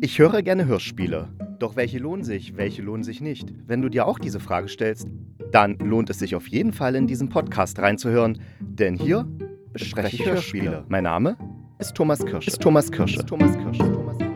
Ich 0.00 0.18
höre 0.20 0.42
gerne 0.42 0.66
Hörspiele. 0.66 1.28
Doch 1.58 1.74
welche 1.74 1.98
lohnen 1.98 2.22
sich, 2.22 2.56
welche 2.56 2.82
lohnen 2.82 3.02
sich 3.02 3.20
nicht? 3.20 3.52
Wenn 3.66 3.82
du 3.82 3.88
dir 3.88 4.06
auch 4.06 4.20
diese 4.20 4.38
Frage 4.38 4.68
stellst, 4.68 5.08
dann 5.50 5.76
lohnt 5.78 6.08
es 6.08 6.20
sich 6.20 6.36
auf 6.36 6.46
jeden 6.46 6.72
Fall 6.72 6.94
in 6.94 7.08
diesen 7.08 7.28
Podcast 7.28 7.80
reinzuhören, 7.80 8.40
denn 8.60 8.94
hier 8.94 9.26
bespreche 9.72 10.14
ich 10.14 10.24
Hörspiele. 10.24 10.84
Mein 10.88 11.02
Name 11.04 11.36
ist 11.80 11.94
Thomas 11.96 12.24
Kirsche. 12.24 12.48
Ist 12.48 12.60
Thomas 12.62 12.92
Kirsche. 12.92 13.18
Ist 13.18 13.26
Thomas 13.26 13.56
Kirsche. 13.58 13.78
Thomas 13.78 14.18
Kirsche. 14.18 14.27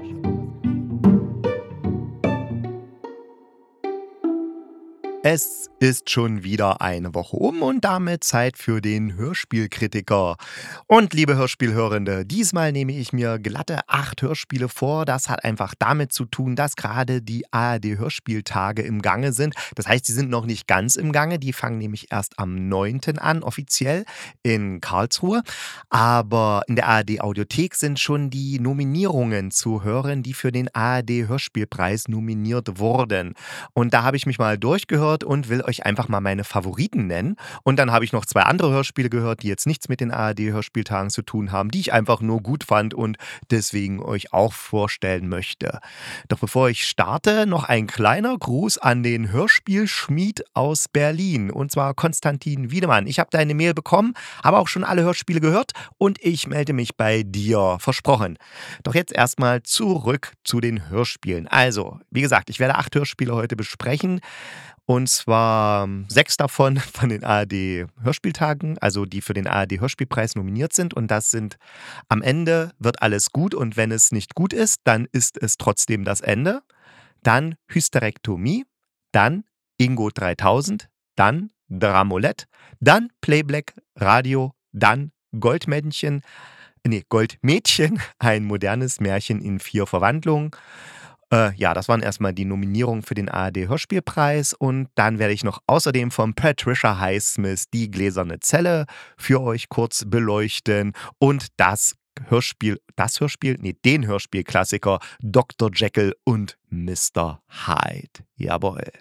Es 5.34 5.70
ist 5.80 6.10
schon 6.10 6.44
wieder 6.44 6.82
eine 6.82 7.14
Woche 7.14 7.36
um 7.36 7.62
und 7.62 7.86
damit 7.86 8.22
Zeit 8.22 8.58
für 8.58 8.82
den 8.82 9.16
Hörspielkritiker. 9.16 10.36
Und 10.86 11.14
liebe 11.14 11.34
Hörspielhörende, 11.34 12.26
diesmal 12.26 12.70
nehme 12.70 12.92
ich 12.92 13.14
mir 13.14 13.38
glatte 13.38 13.80
acht 13.88 14.20
Hörspiele 14.20 14.68
vor. 14.68 15.06
Das 15.06 15.30
hat 15.30 15.42
einfach 15.42 15.74
damit 15.76 16.12
zu 16.12 16.26
tun, 16.26 16.54
dass 16.54 16.76
gerade 16.76 17.22
die 17.22 17.50
ARD-Hörspieltage 17.50 18.82
im 18.82 19.00
Gange 19.00 19.32
sind. 19.32 19.54
Das 19.74 19.88
heißt, 19.88 20.04
sie 20.04 20.12
sind 20.12 20.28
noch 20.28 20.44
nicht 20.44 20.68
ganz 20.68 20.96
im 20.96 21.12
Gange. 21.12 21.38
Die 21.38 21.54
fangen 21.54 21.78
nämlich 21.78 22.12
erst 22.12 22.38
am 22.38 22.68
9. 22.68 23.18
an, 23.18 23.42
offiziell 23.42 24.04
in 24.42 24.82
Karlsruhe. 24.82 25.42
Aber 25.88 26.62
in 26.68 26.76
der 26.76 26.88
ARD-Audiothek 26.88 27.74
sind 27.74 27.98
schon 27.98 28.28
die 28.28 28.60
Nominierungen 28.60 29.50
zu 29.50 29.82
hören, 29.82 30.22
die 30.22 30.34
für 30.34 30.52
den 30.52 30.68
ARD-Hörspielpreis 30.74 32.08
nominiert 32.08 32.78
wurden. 32.78 33.32
Und 33.72 33.94
da 33.94 34.02
habe 34.02 34.18
ich 34.18 34.26
mich 34.26 34.38
mal 34.38 34.58
durchgehört 34.58 35.21
gehört 35.22 35.24
und 35.24 35.48
will 35.48 35.62
euch 35.62 35.84
einfach 35.86 36.08
mal 36.08 36.20
meine 36.20 36.44
Favoriten 36.44 37.06
nennen. 37.06 37.36
Und 37.62 37.78
dann 37.78 37.92
habe 37.92 38.04
ich 38.04 38.12
noch 38.12 38.26
zwei 38.26 38.42
andere 38.42 38.70
Hörspiele 38.70 39.10
gehört, 39.10 39.42
die 39.42 39.48
jetzt 39.48 39.66
nichts 39.66 39.88
mit 39.88 40.00
den 40.00 40.10
ARD-Hörspieltagen 40.10 41.10
zu 41.10 41.22
tun 41.22 41.52
haben, 41.52 41.70
die 41.70 41.80
ich 41.80 41.92
einfach 41.92 42.20
nur 42.20 42.42
gut 42.42 42.64
fand 42.64 42.94
und 42.94 43.16
deswegen 43.50 44.00
euch 44.02 44.32
auch 44.32 44.52
vorstellen 44.52 45.28
möchte. 45.28 45.80
Doch 46.28 46.38
bevor 46.38 46.68
ich 46.68 46.84
starte, 46.84 47.46
noch 47.46 47.64
ein 47.64 47.86
kleiner 47.86 48.36
Gruß 48.36 48.78
an 48.78 49.02
den 49.02 49.32
Hörspielschmied 49.32 50.44
aus 50.54 50.88
Berlin 50.88 51.50
und 51.50 51.70
zwar 51.72 51.94
Konstantin 51.94 52.70
Wiedemann. 52.70 53.06
Ich 53.06 53.18
habe 53.18 53.30
deine 53.30 53.54
Mail 53.54 53.74
bekommen, 53.74 54.14
habe 54.42 54.58
auch 54.58 54.68
schon 54.68 54.84
alle 54.84 55.02
Hörspiele 55.02 55.40
gehört 55.40 55.72
und 55.98 56.18
ich 56.22 56.46
melde 56.46 56.72
mich 56.72 56.96
bei 56.96 57.22
dir. 57.22 57.76
Versprochen. 57.80 58.38
Doch 58.82 58.94
jetzt 58.94 59.12
erstmal 59.12 59.62
zurück 59.62 60.32
zu 60.44 60.60
den 60.60 60.88
Hörspielen. 60.88 61.46
Also, 61.48 61.98
wie 62.10 62.22
gesagt, 62.22 62.50
ich 62.50 62.60
werde 62.60 62.76
acht 62.76 62.94
Hörspiele 62.94 63.34
heute 63.34 63.56
besprechen. 63.56 64.20
Und 64.84 65.08
zwar 65.12 65.84
ähm, 65.84 66.06
sechs 66.08 66.36
davon 66.36 66.76
von 66.94 67.08
den 67.08 67.24
ARD-Hörspieltagen, 67.24 68.78
also 68.78 69.04
die 69.04 69.20
für 69.20 69.34
den 69.34 69.46
ARD-Hörspielpreis 69.46 70.34
nominiert 70.34 70.72
sind. 70.72 70.94
Und 70.94 71.10
das 71.10 71.30
sind 71.30 71.56
am 72.08 72.22
Ende 72.22 72.72
wird 72.78 73.02
alles 73.02 73.30
gut 73.32 73.54
und 73.54 73.76
wenn 73.76 73.92
es 73.92 74.12
nicht 74.12 74.34
gut 74.34 74.52
ist, 74.52 74.80
dann 74.84 75.06
ist 75.12 75.40
es 75.40 75.56
trotzdem 75.56 76.04
das 76.04 76.20
Ende. 76.20 76.62
Dann 77.22 77.54
Hysterektomie, 77.68 78.64
dann 79.12 79.44
Ingo 79.78 80.10
3000, 80.10 80.88
dann 81.16 81.50
Dramolett, 81.68 82.46
dann 82.80 83.08
Playblack 83.20 83.74
Radio, 83.96 84.52
dann 84.72 85.12
Goldmännchen, 85.38 86.22
nee, 86.86 87.04
Goldmädchen, 87.08 88.00
ein 88.18 88.44
modernes 88.44 89.00
Märchen 89.00 89.40
in 89.40 89.58
vier 89.58 89.86
Verwandlungen. 89.86 90.50
Äh, 91.32 91.54
ja, 91.56 91.72
das 91.72 91.88
waren 91.88 92.02
erstmal 92.02 92.34
die 92.34 92.44
Nominierungen 92.44 93.02
für 93.02 93.14
den 93.14 93.28
ARD-Hörspielpreis 93.30 94.52
und 94.52 94.88
dann 94.94 95.18
werde 95.18 95.32
ich 95.32 95.44
noch 95.44 95.60
außerdem 95.66 96.10
von 96.10 96.34
Patricia 96.34 96.98
Highsmith 97.00 97.70
die 97.72 97.90
gläserne 97.90 98.38
Zelle 98.40 98.84
für 99.16 99.40
euch 99.40 99.70
kurz 99.70 100.04
beleuchten 100.06 100.92
und 101.18 101.46
das 101.56 101.96
Hörspiel, 102.28 102.78
das 102.96 103.18
Hörspiel, 103.20 103.56
nee, 103.60 103.74
den 103.84 104.06
Hörspielklassiker 104.06 104.98
Dr. 105.22 105.70
Jekyll 105.72 106.14
und 106.24 106.58
Mr. 106.68 107.40
Hyde. 107.48 108.26
Jawohl. 108.36 108.92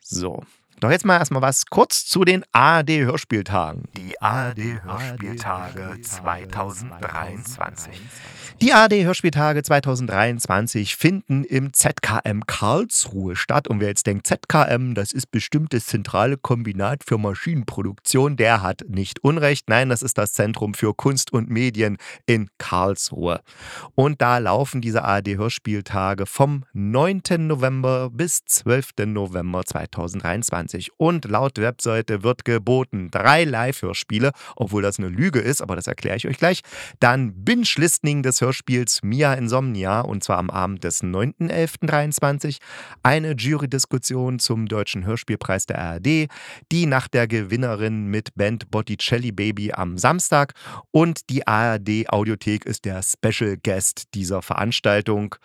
So, 0.00 0.42
doch 0.80 0.90
jetzt 0.90 1.06
mal 1.06 1.16
erstmal 1.16 1.40
was 1.40 1.64
kurz 1.66 2.04
zu 2.04 2.24
den 2.24 2.44
ARD-Hörspieltagen. 2.52 3.84
Die 3.96 4.20
ARD-Hörspieltage 4.20 6.00
2023. 6.02 8.00
Die 8.60 8.72
ARD-Hörspieltage 8.72 9.62
2023 9.62 10.96
finden 10.96 11.44
im 11.44 11.72
ZKM 11.72 12.42
Karlsruhe 12.46 13.36
statt. 13.36 13.68
Und 13.68 13.80
wer 13.80 13.88
jetzt 13.88 14.06
denkt, 14.06 14.26
ZKM, 14.26 14.94
das 14.94 15.12
ist 15.12 15.30
bestimmt 15.30 15.72
das 15.72 15.86
zentrale 15.86 16.36
Kombinat 16.36 17.04
für 17.04 17.16
Maschinenproduktion, 17.16 18.36
der 18.36 18.60
hat 18.62 18.84
nicht 18.88 19.22
Unrecht. 19.24 19.68
Nein, 19.68 19.88
das 19.88 20.02
ist 20.02 20.18
das 20.18 20.32
Zentrum 20.34 20.74
für 20.74 20.94
Kunst 20.94 21.32
und 21.32 21.48
Medien 21.48 21.96
in 22.26 22.48
Karlsruhe. 22.58 23.40
Und 23.94 24.20
da 24.20 24.38
laufen 24.38 24.82
diese 24.82 25.04
ARD-Hörspieltage 25.04 26.26
vom 26.26 26.64
9. 26.74 27.22
November 27.38 28.10
bis 28.10 28.44
12. 28.44 29.06
November 29.06 29.64
2023. 29.64 30.65
2020. 30.66 30.90
Und 30.98 31.24
laut 31.26 31.58
Webseite 31.58 32.22
wird 32.22 32.44
geboten 32.44 33.10
drei 33.10 33.44
Live-Hörspiele, 33.44 34.32
obwohl 34.56 34.82
das 34.82 34.98
eine 34.98 35.08
Lüge 35.08 35.40
ist, 35.40 35.62
aber 35.62 35.76
das 35.76 35.86
erkläre 35.86 36.16
ich 36.16 36.26
euch 36.26 36.38
gleich. 36.38 36.60
Dann 37.00 37.44
Binge-Listening 37.44 38.22
des 38.22 38.40
Hörspiels 38.40 39.02
Mia 39.02 39.34
Insomnia 39.34 40.00
und 40.00 40.24
zwar 40.24 40.38
am 40.38 40.50
Abend 40.50 40.84
des 40.84 41.02
9.11.23. 41.02 42.58
Eine 43.02 43.32
Jury-Diskussion 43.32 44.38
zum 44.38 44.66
Deutschen 44.66 45.04
Hörspielpreis 45.04 45.66
der 45.66 45.78
ARD. 45.78 46.28
Die 46.72 46.86
Nacht 46.86 47.14
der 47.14 47.26
Gewinnerin 47.26 48.06
mit 48.06 48.34
Band 48.34 48.70
Botticelli 48.70 49.32
Baby 49.32 49.72
am 49.72 49.98
Samstag. 49.98 50.54
Und 50.90 51.30
die 51.30 51.46
ARD-Audiothek 51.46 52.64
ist 52.66 52.84
der 52.84 53.02
Special 53.02 53.56
Guest 53.62 54.14
dieser 54.14 54.42
Veranstaltung. 54.42 55.36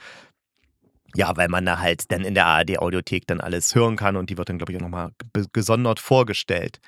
Ja, 1.16 1.36
weil 1.36 1.50
man 1.50 1.66
da 1.66 1.80
halt 1.80 2.12
dann 2.12 2.24
in 2.24 2.36
der 2.36 2.46
ARD-Audiothek 2.46 3.28
dann 3.28 3.42
alles 3.42 3.76
hören 3.76 3.98
kann 3.98 4.16
und 4.16 4.30
die 4.30 4.38
wird 4.38 4.50
dann, 4.50 4.58
glaube 4.58 4.72
ich, 4.72 4.78
auch 4.78 4.84
nochmal 4.84 5.12
gesondert 5.52 6.00
vorgestellt. 6.00 6.80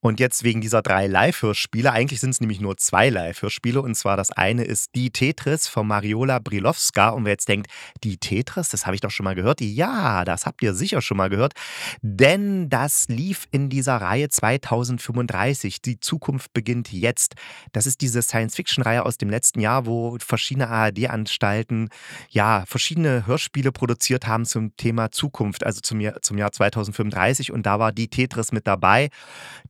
Und 0.00 0.20
jetzt 0.20 0.44
wegen 0.44 0.60
dieser 0.60 0.82
drei 0.82 1.06
Live-Hörspiele, 1.06 1.90
eigentlich 1.90 2.20
sind 2.20 2.30
es 2.30 2.40
nämlich 2.40 2.60
nur 2.60 2.76
zwei 2.76 3.08
Live-Hörspiele 3.08 3.80
und 3.80 3.94
zwar 3.94 4.16
das 4.16 4.30
eine 4.30 4.64
ist 4.64 4.90
Die 4.94 5.10
Tetris 5.10 5.68
von 5.68 5.86
Mariola 5.86 6.38
Brilowska 6.38 7.10
und 7.10 7.24
wer 7.24 7.32
jetzt 7.32 7.48
denkt, 7.48 7.70
Die 8.04 8.18
Tetris, 8.18 8.68
das 8.68 8.84
habe 8.84 8.94
ich 8.94 9.00
doch 9.00 9.10
schon 9.10 9.24
mal 9.24 9.34
gehört. 9.34 9.60
Ja, 9.60 10.24
das 10.24 10.44
habt 10.44 10.62
ihr 10.62 10.74
sicher 10.74 11.00
schon 11.00 11.16
mal 11.16 11.30
gehört, 11.30 11.54
denn 12.02 12.68
das 12.68 13.08
lief 13.08 13.46
in 13.50 13.70
dieser 13.70 13.96
Reihe 13.96 14.28
2035. 14.28 15.80
Die 15.80 15.98
Zukunft 15.98 16.52
beginnt 16.52 16.92
jetzt. 16.92 17.34
Das 17.72 17.86
ist 17.86 18.00
diese 18.02 18.20
Science-Fiction-Reihe 18.20 19.04
aus 19.06 19.16
dem 19.16 19.30
letzten 19.30 19.60
Jahr, 19.60 19.86
wo 19.86 20.18
verschiedene 20.18 20.68
ARD-Anstalten 20.68 21.88
ja 22.28 22.64
verschiedene 22.66 23.26
Hörspiele 23.26 23.61
Spiele 23.62 23.70
produziert 23.70 24.26
haben 24.26 24.44
zum 24.44 24.76
Thema 24.76 25.12
Zukunft, 25.12 25.64
also 25.64 25.80
zum 25.80 26.00
Jahr, 26.00 26.20
zum 26.20 26.36
Jahr 26.36 26.50
2035. 26.50 27.52
Und 27.52 27.64
da 27.64 27.78
war 27.78 27.92
die 27.92 28.08
Tetris 28.08 28.50
mit 28.50 28.66
dabei. 28.66 29.10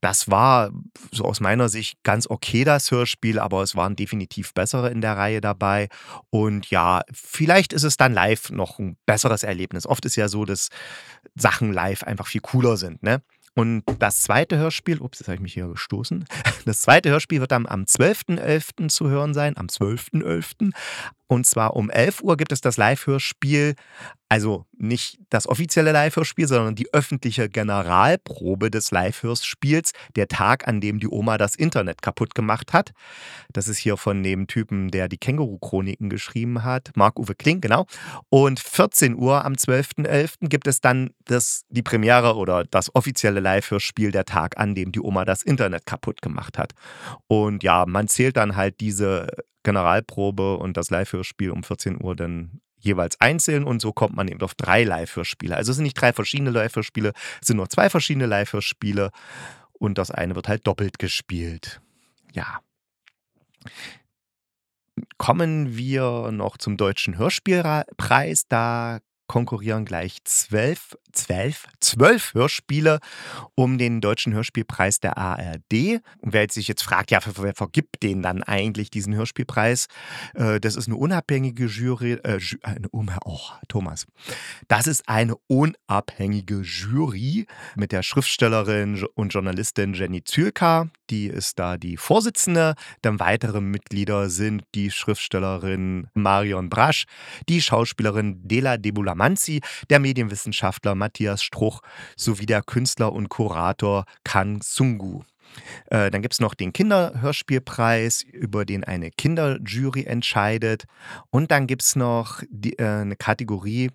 Das 0.01 0.31
war 0.31 0.71
so 1.11 1.25
aus 1.25 1.41
meiner 1.41 1.69
Sicht 1.69 2.03
ganz 2.03 2.27
okay, 2.27 2.65
das 2.65 2.91
Hörspiel, 2.91 3.39
aber 3.39 3.63
es 3.63 3.77
waren 3.77 3.95
definitiv 3.95 4.55
bessere 4.55 4.89
in 4.91 5.03
der 5.03 5.19
Reihe 5.19 5.43
dabei. 5.43 5.89
Und 6.31 6.71
ja, 6.71 7.03
vielleicht 7.13 7.75
ist 7.75 7.83
es 7.83 7.99
dann 7.99 8.15
live 8.15 8.51
noch 8.51 8.79
ein 8.79 8.97
besseres 9.05 9.43
Erlebnis. 9.43 9.87
Oft 9.87 10.07
ist 10.07 10.17
ja 10.17 10.29
so, 10.29 10.47
dass 10.47 10.69
Sachen 11.35 11.73
live 11.73 12.03
einfach 12.03 12.27
viel 12.27 12.41
cooler 12.41 12.79
sind, 12.79 13.03
ne? 13.03 13.21
Und 13.55 13.85
das 13.99 14.23
zweite 14.23 14.57
Hörspiel, 14.57 15.01
ups, 15.01 15.19
jetzt 15.19 15.29
habe 15.29 15.37
ich 15.37 15.43
mich 15.43 15.55
hier 15.55 15.69
gestoßen. 15.69 16.25
Das 16.65 16.81
zweite 16.81 17.11
Hörspiel 17.11 17.41
wird 17.41 17.51
dann 17.51 17.67
am 17.67 17.83
12.11. 17.83 18.89
zu 18.89 19.09
hören 19.09 19.35
sein, 19.35 19.57
am 19.57 19.67
12.11. 19.67 20.71
Und 21.33 21.47
zwar 21.47 21.77
um 21.77 21.89
11 21.89 22.21
Uhr 22.21 22.37
gibt 22.37 22.53
es 22.53 22.61
das 22.61 22.77
Live-Hörspiel, 22.77 23.75
also 24.29 24.67
nicht 24.77 25.19
das 25.31 25.49
offizielle 25.49 25.91
Live-Hörspiel, 25.91 26.47
sondern 26.47 26.75
die 26.75 26.93
öffentliche 26.93 27.49
Generalprobe 27.49 28.71
des 28.71 28.91
Live-Hörspiels, 28.91 29.93
der 30.15 30.29
Tag, 30.29 30.69
an 30.69 30.83
dem 30.83 31.01
die 31.01 31.09
Oma 31.09 31.39
das 31.39 31.55
Internet 31.55 32.03
kaputt 32.03 32.35
gemacht 32.35 32.75
hat. 32.75 32.93
Das 33.51 33.67
ist 33.67 33.79
hier 33.79 33.97
von 33.97 34.23
dem 34.23 34.47
Typen, 34.47 34.91
der 34.91 35.09
die 35.09 35.17
Känguru-Chroniken 35.17 36.11
geschrieben 36.11 36.65
hat, 36.65 36.91
Marc-Uwe 36.97 37.35
Kling, 37.35 37.63
genau. 37.63 37.87
Und 38.29 38.61
14 38.61 39.17
Uhr 39.17 39.43
am 39.43 39.55
12.11. 39.55 40.51
gibt 40.51 40.67
es 40.67 40.83
dann 40.83 41.15
das, 41.25 41.65
die 41.71 41.83
Premiere 41.83 42.37
oder 42.37 42.65
das 42.65 42.95
offizielle 42.95 43.41
Live-Hörspiel, 43.41 44.11
der 44.11 44.27
Tag, 44.27 44.59
an 44.59 44.75
dem 44.75 44.93
die 44.93 45.01
Oma 45.01 45.25
das 45.25 45.43
Internet 45.43 45.87
kaputt 45.87 46.21
gemacht 46.21 46.59
hat. 46.59 46.73
Und 47.27 47.63
ja, 47.63 47.87
man 47.87 48.07
zählt 48.07 48.37
dann 48.37 48.55
halt 48.55 48.81
diese 48.81 49.29
Generalprobe 49.63 50.57
und 50.57 50.77
das 50.77 50.91
Live-Hörspiel 50.91 51.51
um 51.51 51.63
14 51.63 52.03
Uhr 52.03 52.17
dann 52.17 52.61
jeweils 52.79 53.21
einzeln 53.21 53.65
und 53.65 53.81
so 53.81 53.93
kommt 53.93 54.17
man 54.17 54.29
eben 54.29 54.41
auf 54.41 54.55
drei 54.55 54.83
Live-Hörspiele. 54.83 55.57
Also 55.57 55.71
es 55.71 55.77
sind 55.77 55.85
nicht 55.85 56.01
drei 56.01 56.13
verschiedene 56.13 56.51
Live-Hörspiele, 56.51 57.13
es 57.41 57.47
sind 57.47 57.57
nur 57.57 57.69
zwei 57.69 57.89
verschiedene 57.89 58.27
Live-Hörspiele 58.27 59.11
und 59.73 59.99
das 59.99 60.11
eine 60.11 60.35
wird 60.35 60.49
halt 60.49 60.67
doppelt 60.67 60.99
gespielt. 60.99 61.81
Ja. 62.33 62.61
Kommen 65.17 65.77
wir 65.77 66.31
noch 66.33 66.59
zum 66.59 66.77
Deutschen 66.77 67.17
Hörspielpreis. 67.17 68.47
Da 68.49 68.99
konkurrieren 69.33 69.87
gleich 69.87 70.19
zwölf, 70.25 70.95
zwölf, 71.11 71.67
zwölf 71.81 72.35
Hörspiele 72.35 72.99
um 73.55 73.79
den 73.79 74.03
Deutschen 74.03 74.35
Hörspielpreis 74.35 75.01
der 75.01 75.17
ARD. 75.17 76.03
Und 76.19 76.35
wer 76.35 76.47
sich 76.51 76.69
jetzt 76.69 76.83
fragt, 76.83 77.11
ja, 77.11 77.21
wer 77.37 77.55
vergibt 77.55 78.03
den 78.03 78.21
dann 78.21 78.43
eigentlich 78.43 78.91
diesen 78.91 79.15
Hörspielpreis? 79.15 79.87
Äh, 80.35 80.61
das 80.61 80.77
ist 80.77 80.87
eine 80.87 80.97
unabhängige 80.97 81.65
Jury, 81.65 82.13
äh, 82.25 82.39
eine, 82.63 82.89
oh, 82.93 83.39
Thomas. 83.69 84.05
Das 84.69 84.87
ist 84.87 85.09
eine 85.09 85.35
unabhängige 85.47 86.61
Jury 86.61 87.47
mit 87.75 87.93
der 87.93 88.03
Schriftstellerin 88.03 89.03
und 89.15 89.33
Journalistin 89.33 89.95
Jenny 89.95 90.25
Zülka. 90.25 90.91
Die 91.09 91.27
ist 91.27 91.59
da 91.59 91.79
die 91.79 91.97
Vorsitzende. 91.97 92.75
Dann 93.01 93.19
weitere 93.19 93.63
Mitglieder 93.63 94.29
sind 94.29 94.65
die 94.75 94.91
Schriftstellerin 94.91 96.09
Marion 96.13 96.69
Brasch, 96.69 97.05
die 97.49 97.63
Schauspielerin 97.63 98.47
Dela 98.47 98.77
Debulamanzi, 99.23 99.61
der 99.89 99.99
Medienwissenschaftler 100.01 100.95
Matthias 100.95 101.43
Struch 101.43 101.81
sowie 102.17 102.47
der 102.47 102.63
Künstler 102.63 103.13
und 103.13 103.29
Kurator 103.29 104.05
Kan 104.25 104.61
Sungu. 104.63 105.23
Äh, 105.87 106.11
dann 106.11 106.23
gibt 106.23 106.35
es 106.35 106.41
noch 106.41 106.55
den 106.55 106.73
Kinderhörspielpreis, 106.73 108.23
über 108.23 108.65
den 108.65 108.85
eine 108.85 109.11
Kinderjury 109.11 110.05
entscheidet. 110.05 110.85
Und 111.31 111.51
dann 111.51 111.67
gibt 111.67 111.83
es 111.83 111.95
noch 111.95 112.43
die, 112.49 112.79
äh, 112.79 113.03
eine 113.03 113.17
Kategorie, 113.17 113.91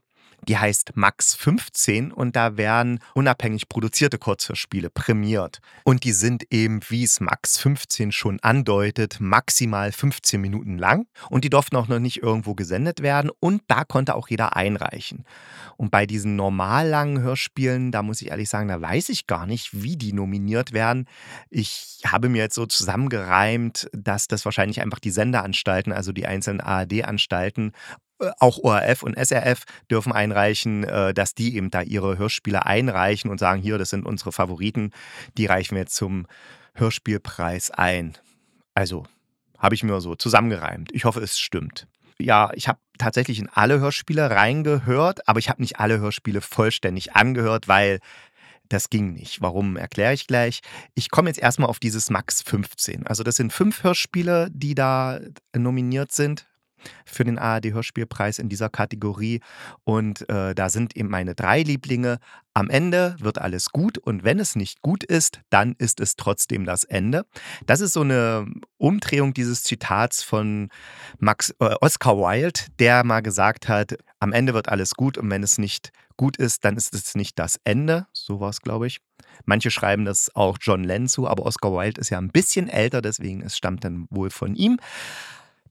die 0.48 0.58
heißt 0.58 0.96
Max 0.96 1.36
15 1.36 2.12
und 2.12 2.36
da 2.36 2.58
werden 2.58 3.00
unabhängig 3.14 3.70
produzierte 3.70 4.18
Kurzhörspiele 4.18 4.90
prämiert. 4.90 5.60
Und 5.84 6.04
die 6.04 6.14
sind 6.14 6.46
eben, 6.52 6.80
wie 6.90 7.04
es 7.04 7.20
Max 7.20 7.58
15 7.58 8.12
schon 8.12 8.40
andeutet, 8.42 9.18
maximal 9.20 9.92
15 9.92 10.40
Minuten 10.40 10.78
lang 10.78 11.08
und 11.30 11.44
die 11.44 11.50
durften 11.50 11.76
auch 11.76 11.88
noch 11.88 12.00
nicht 12.00 12.22
irgendwo 12.22 12.56
gesendet 12.56 13.02
werden 13.02 13.30
und 13.40 13.62
da 13.68 13.84
konnte 13.84 14.16
auch 14.16 14.28
jeder 14.30 14.56
einreichen. 14.56 15.26
Und 15.76 15.92
bei 15.92 16.06
diesen 16.06 16.36
normal 16.36 16.88
langen 16.88 17.22
Hörspielen, 17.22 17.92
da 17.92 18.02
muss 18.02 18.22
ich 18.22 18.30
ehrlich 18.30 18.50
sagen, 18.50 18.68
da 18.68 18.82
weiß 18.82 19.10
ich 19.10 19.28
gar 19.28 19.46
nicht, 19.46 19.84
wie 19.84 19.98
die 19.98 20.14
nominiert 20.14 20.74
werden. 20.74 21.06
Ich 21.50 22.00
habe 22.06 22.30
mir 22.30 22.40
jetzt 22.40 22.56
so 22.56 22.66
zusammengereimt, 22.66 23.90
dass 23.94 24.28
das 24.28 24.46
wahrscheinlich 24.46 24.82
einfach 24.82 25.00
die 25.00 25.12
Sendeanstalten, 25.12 25.92
also 25.92 26.12
die 26.12 26.26
einzelnen 26.26 26.62
ARD-Anstalten 26.62 27.74
auch 28.40 28.60
ORF 28.60 29.04
und 29.04 29.16
SRF 29.18 29.64
dürfen 29.90 30.12
einreichen, 30.12 30.84
äh, 30.84 31.14
dass 31.14 31.36
die 31.36 31.56
eben 31.56 31.70
da 31.70 31.82
ihre 31.82 32.18
Hörspiele 32.18 32.66
einreichen 32.66 33.30
und 33.30 33.40
sagen, 33.40 33.62
hier, 33.62 33.78
das 33.78 33.90
sind 33.90 34.06
unsere 34.06 34.32
Favoriten, 34.32 34.92
die 35.38 35.46
reichen 35.46 35.76
wir 35.76 35.82
jetzt 35.82 35.96
zum 35.96 36.28
Hörspielpreis 36.74 37.72
ein. 37.72 38.18
Also 38.74 39.06
habe 39.58 39.76
ich 39.76 39.84
mir 39.84 40.00
so 40.02 40.16
zusammengereimt. 40.16 40.92
Ich 40.94 41.06
hoffe, 41.06 41.20
es 41.20 41.40
stimmt. 41.40 41.88
Ja, 42.20 42.52
ich 42.54 42.68
habe 42.68 42.80
tatsächlich 42.98 43.40
in 43.40 43.50
alle 43.50 43.80
Hörspiele 43.80 44.30
reingehört, 44.30 45.28
aber 45.28 45.40
ich 45.40 45.50
habe 45.50 45.62
nicht 45.62 45.80
alle 45.80 46.00
Hörspiele 46.00 46.42
vollständig 46.42 47.16
angehört, 47.16 47.68
weil 47.68 48.00
das 48.70 48.90
ging 48.90 49.14
nicht. 49.14 49.42
Warum 49.42 49.78
erkläre 49.78 50.14
ich 50.14 50.28
gleich. 50.28 50.62
Ich 50.94 51.10
komme 51.10 51.30
jetzt 51.30 51.40
erstmal 51.40 51.70
auf 51.70 51.80
dieses 51.80 52.10
Max 52.10 52.42
15. 52.42 53.08
Also 53.08 53.24
das 53.24 53.36
sind 53.36 53.54
fünf 53.54 53.84
Hörspiele, 53.84 54.50
die 54.52 54.76
da 54.76 55.20
nominiert 55.56 56.12
sind 56.12 56.48
für 57.06 57.24
den 57.24 57.38
ARD-Hörspielpreis 57.38 58.40
in 58.40 58.50
dieser 58.50 58.70
Kategorie. 58.70 59.42
Und 59.84 60.28
äh, 60.30 60.56
da 60.56 60.70
sind 60.70 60.96
eben 60.96 61.10
meine 61.10 61.36
drei 61.36 61.64
Lieblinge. 61.64 62.20
Am 62.54 62.70
Ende 62.70 63.16
wird 63.20 63.38
alles 63.38 63.70
gut 63.70 64.00
und 64.00 64.24
wenn 64.24 64.40
es 64.40 64.56
nicht 64.56 64.82
gut 64.82 65.04
ist, 65.04 65.42
dann 65.52 65.76
ist 65.78 66.00
es 66.00 66.16
trotzdem 66.16 66.66
das 66.66 66.84
Ende. 66.84 67.26
Das 67.68 67.82
ist 67.82 67.94
so 67.94 68.02
eine 68.02 68.48
Umdrehung 68.78 69.34
dieses 69.34 69.62
Zitats 69.62 70.24
von 70.24 70.70
Max, 71.20 71.52
äh, 71.60 71.76
Oscar 71.82 72.18
Wilde, 72.18 72.62
der 72.80 73.04
mal 73.04 73.22
gesagt 73.22 73.68
hat, 73.68 73.98
am 74.20 74.34
Ende 74.34 74.56
wird 74.56 74.70
alles 74.70 74.96
gut 74.96 75.18
und 75.20 75.30
wenn 75.30 75.44
es 75.44 75.60
nicht 75.60 75.92
gut 76.18 76.38
ist, 76.38 76.66
dann 76.66 76.76
ist 76.76 76.94
es 76.94 77.16
nicht 77.16 77.38
das 77.40 77.60
Ende. 77.64 78.08
So 78.12 78.40
war 78.40 78.50
es, 78.50 78.62
glaube 78.62 78.88
ich. 78.88 79.00
Manche 79.46 79.72
schreiben 79.72 80.06
das 80.06 80.36
auch 80.36 80.58
John 80.60 80.84
Lennon 80.84 81.08
zu, 81.08 81.28
aber 81.28 81.46
Oscar 81.46 81.72
Wilde 81.72 82.02
ist 82.02 82.10
ja 82.10 82.18
ein 82.18 82.30
bisschen 82.30 82.68
älter, 82.68 83.02
deswegen 83.02 83.42
es 83.42 83.56
stammt 83.56 83.84
dann 83.84 84.08
wohl 84.10 84.30
von 84.30 84.56
ihm. 84.56 84.80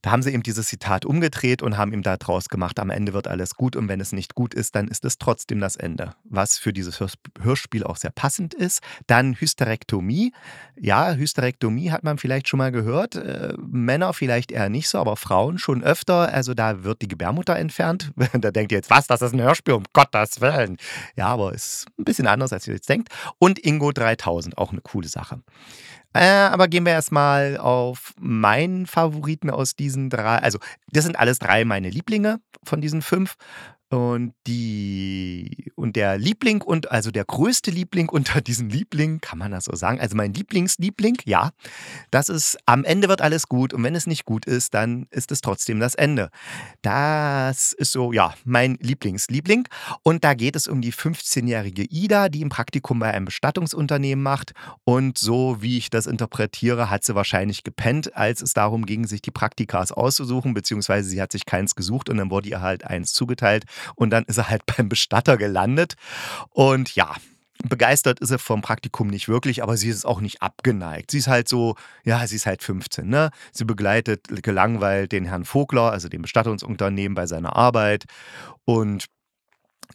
Da 0.07 0.11
haben 0.11 0.21
sie 0.23 0.31
eben 0.31 0.41
dieses 0.41 0.67
Zitat 0.67 1.03
umgedreht 1.03 1.61
und 1.61 1.77
haben 1.77 1.91
ihm 1.91 2.01
da 2.01 2.15
draus 2.15 2.47
gemacht, 2.47 2.79
am 2.79 2.89
Ende 2.89 3.11
wird 3.11 3.27
alles 3.27 3.55
gut 3.55 3.75
und 3.75 3.89
wenn 3.89 3.99
es 3.99 4.13
nicht 4.13 4.35
gut 4.35 4.53
ist, 4.53 4.73
dann 4.73 4.87
ist 4.87 5.03
es 5.03 5.17
trotzdem 5.17 5.59
das 5.59 5.75
Ende. 5.75 6.13
Was 6.23 6.57
für 6.57 6.71
dieses 6.71 7.01
Hörspiel 7.41 7.83
auch 7.83 7.97
sehr 7.97 8.11
passend 8.11 8.53
ist. 8.53 8.81
Dann 9.07 9.33
Hysterektomie. 9.33 10.31
Ja, 10.79 11.11
Hysterektomie 11.11 11.91
hat 11.91 12.05
man 12.05 12.19
vielleicht 12.19 12.47
schon 12.47 12.59
mal 12.59 12.71
gehört. 12.71 13.15
Äh, 13.15 13.55
Männer 13.57 14.13
vielleicht 14.13 14.53
eher 14.53 14.69
nicht 14.69 14.87
so, 14.87 14.97
aber 14.97 15.17
Frauen 15.17 15.57
schon 15.57 15.83
öfter. 15.83 16.33
Also 16.33 16.53
da 16.53 16.85
wird 16.85 17.01
die 17.01 17.09
Gebärmutter 17.09 17.57
entfernt. 17.57 18.13
da 18.31 18.51
denkt 18.51 18.71
ihr 18.71 18.77
jetzt, 18.77 18.89
was, 18.89 19.07
das 19.07 19.21
ist 19.21 19.33
ein 19.33 19.41
Hörspiel, 19.41 19.73
um 19.73 19.83
Gottes 19.91 20.39
Willen. 20.39 20.77
Ja, 21.17 21.27
aber 21.27 21.51
ist 21.51 21.85
ein 21.99 22.05
bisschen 22.05 22.27
anders, 22.27 22.53
als 22.53 22.65
ihr 22.65 22.75
jetzt 22.75 22.87
denkt. 22.87 23.09
Und 23.39 23.59
Ingo 23.59 23.91
3000, 23.91 24.57
auch 24.57 24.71
eine 24.71 24.79
coole 24.79 25.09
Sache. 25.09 25.41
Äh, 26.13 26.25
aber 26.25 26.67
gehen 26.67 26.85
wir 26.85 26.93
erstmal 26.93 27.57
auf 27.57 28.13
meinen 28.19 28.85
Favoriten 28.85 29.49
aus 29.49 29.75
diesen 29.75 30.09
drei. 30.09 30.37
Also, 30.37 30.59
das 30.91 31.03
sind 31.03 31.17
alles 31.19 31.39
drei 31.39 31.65
meine 31.65 31.89
Lieblinge 31.89 32.39
von 32.63 32.81
diesen 32.81 33.01
fünf. 33.01 33.35
Und 33.89 34.33
die 34.47 35.71
und 35.75 35.95
der 35.95 36.17
Liebling 36.17 36.61
und 36.61 36.91
also 36.91 37.09
der 37.11 37.23
größte 37.23 37.71
Liebling 37.71 38.09
unter 38.17 38.41
diesen 38.41 38.69
Lieblingen, 38.69 39.21
kann 39.21 39.37
man 39.37 39.51
das 39.51 39.65
so 39.65 39.75
sagen? 39.75 40.01
Also 40.01 40.17
mein 40.17 40.33
Lieblingsliebling, 40.33 41.19
ja, 41.23 41.51
das 42.11 42.27
ist 42.27 42.57
am 42.65 42.83
Ende 42.83 43.07
wird 43.07 43.21
alles 43.21 43.47
gut 43.47 43.73
und 43.73 43.83
wenn 43.83 43.95
es 43.95 44.05
nicht 44.05 44.25
gut 44.25 44.45
ist, 44.45 44.73
dann 44.73 45.07
ist 45.11 45.31
es 45.31 45.39
trotzdem 45.39 45.79
das 45.79 45.95
Ende. 45.95 46.29
Das 46.81 47.71
ist 47.71 47.93
so, 47.93 48.11
ja, 48.11 48.33
mein 48.43 48.77
Lieblingsliebling 48.81 49.69
und 50.03 50.25
da 50.25 50.33
geht 50.33 50.57
es 50.57 50.67
um 50.67 50.81
die 50.81 50.91
15-jährige 50.91 51.83
Ida, 51.83 52.27
die 52.27 52.43
ein 52.43 52.49
Praktikum 52.49 52.99
bei 52.99 53.13
einem 53.13 53.25
Bestattungsunternehmen 53.25 54.21
macht 54.21 54.51
und 54.83 55.17
so 55.17 55.61
wie 55.61 55.77
ich 55.77 55.89
das 55.89 56.07
interpretiere, 56.07 56.89
hat 56.89 57.05
sie 57.05 57.15
wahrscheinlich 57.15 57.63
gepennt, 57.63 58.17
als 58.17 58.41
es 58.41 58.53
darum 58.53 58.85
ging, 58.85 59.07
sich 59.07 59.21
die 59.21 59.31
Praktikas 59.31 59.93
auszusuchen, 59.93 60.53
beziehungsweise 60.53 61.07
sie 61.07 61.21
hat 61.21 61.31
sich 61.31 61.45
keins 61.45 61.75
gesucht 61.75 62.09
und 62.09 62.17
dann 62.17 62.31
wurde 62.31 62.49
ihr 62.49 62.61
halt 62.61 62.83
eins 62.83 63.13
zugeteilt 63.13 63.63
und 63.95 64.09
dann 64.09 64.23
ist 64.25 64.37
er 64.37 64.49
halt 64.49 64.63
beim 64.77 64.89
Bestatter 64.89 65.37
gelandet. 65.37 65.95
Und 66.49 66.95
ja, 66.95 67.15
begeistert 67.63 68.19
ist 68.19 68.31
er 68.31 68.39
vom 68.39 68.61
Praktikum 68.61 69.07
nicht 69.07 69.27
wirklich, 69.27 69.63
aber 69.63 69.77
sie 69.77 69.89
ist 69.89 70.05
auch 70.05 70.21
nicht 70.21 70.41
abgeneigt. 70.41 71.11
Sie 71.11 71.17
ist 71.17 71.27
halt 71.27 71.47
so, 71.47 71.75
ja, 72.03 72.25
sie 72.27 72.35
ist 72.35 72.45
halt 72.45 72.63
15, 72.63 73.07
ne? 73.07 73.31
Sie 73.51 73.65
begleitet 73.65 74.27
gelangweilt 74.43 75.11
den 75.11 75.25
Herrn 75.25 75.45
Vogler, 75.45 75.91
also 75.91 76.09
den 76.09 76.21
Bestattungsunternehmen 76.21 77.15
bei 77.15 77.25
seiner 77.25 77.55
Arbeit 77.55 78.05
und 78.65 79.05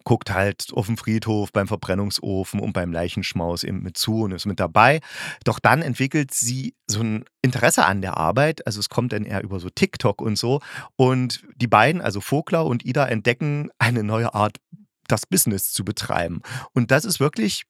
guckt 0.05 0.33
halt 0.33 0.69
auf 0.73 0.87
dem 0.87 0.97
Friedhof, 0.97 1.53
beim 1.53 1.69
Verbrennungsofen 1.69 2.61
und 2.61 2.73
beim 2.73 2.93
Leichenschmaus 2.93 3.65
eben 3.65 3.83
mit 3.83 3.97
zu 3.97 4.23
und 4.23 4.33
ist 4.33 4.47
mit 4.47 4.61
dabei. 4.61 5.01
Doch 5.45 5.59
dann 5.59 5.83
entwickelt 5.83 6.33
sie 6.33 6.75
so 6.87 7.01
ein 7.01 7.25
Interesse 7.43 7.85
an 7.87 8.03
der 8.03 8.17
Arbeit. 8.17 8.67
Also 8.67 8.81
es 8.81 8.89
kommt 8.89 9.13
dann 9.13 9.25
eher 9.25 9.43
über 9.43 9.61
so 9.61 9.69
TikTok 9.69 10.21
und 10.21 10.37
so. 10.37 10.61
Und 10.97 11.43
die 11.57 11.67
beiden, 11.67 12.01
also 12.01 12.21
Vogler 12.21 12.67
und 12.67 12.85
Ida, 12.85 13.07
entdecken 13.07 13.71
eine 13.79 14.03
neue 14.03 14.35
Art 14.35 14.59
das 15.09 15.27
Business 15.27 15.73
zu 15.73 15.85
betreiben. 15.85 16.41
Und 16.73 16.91
das 16.91 17.05
ist 17.05 17.21
wirklich 17.21 17.65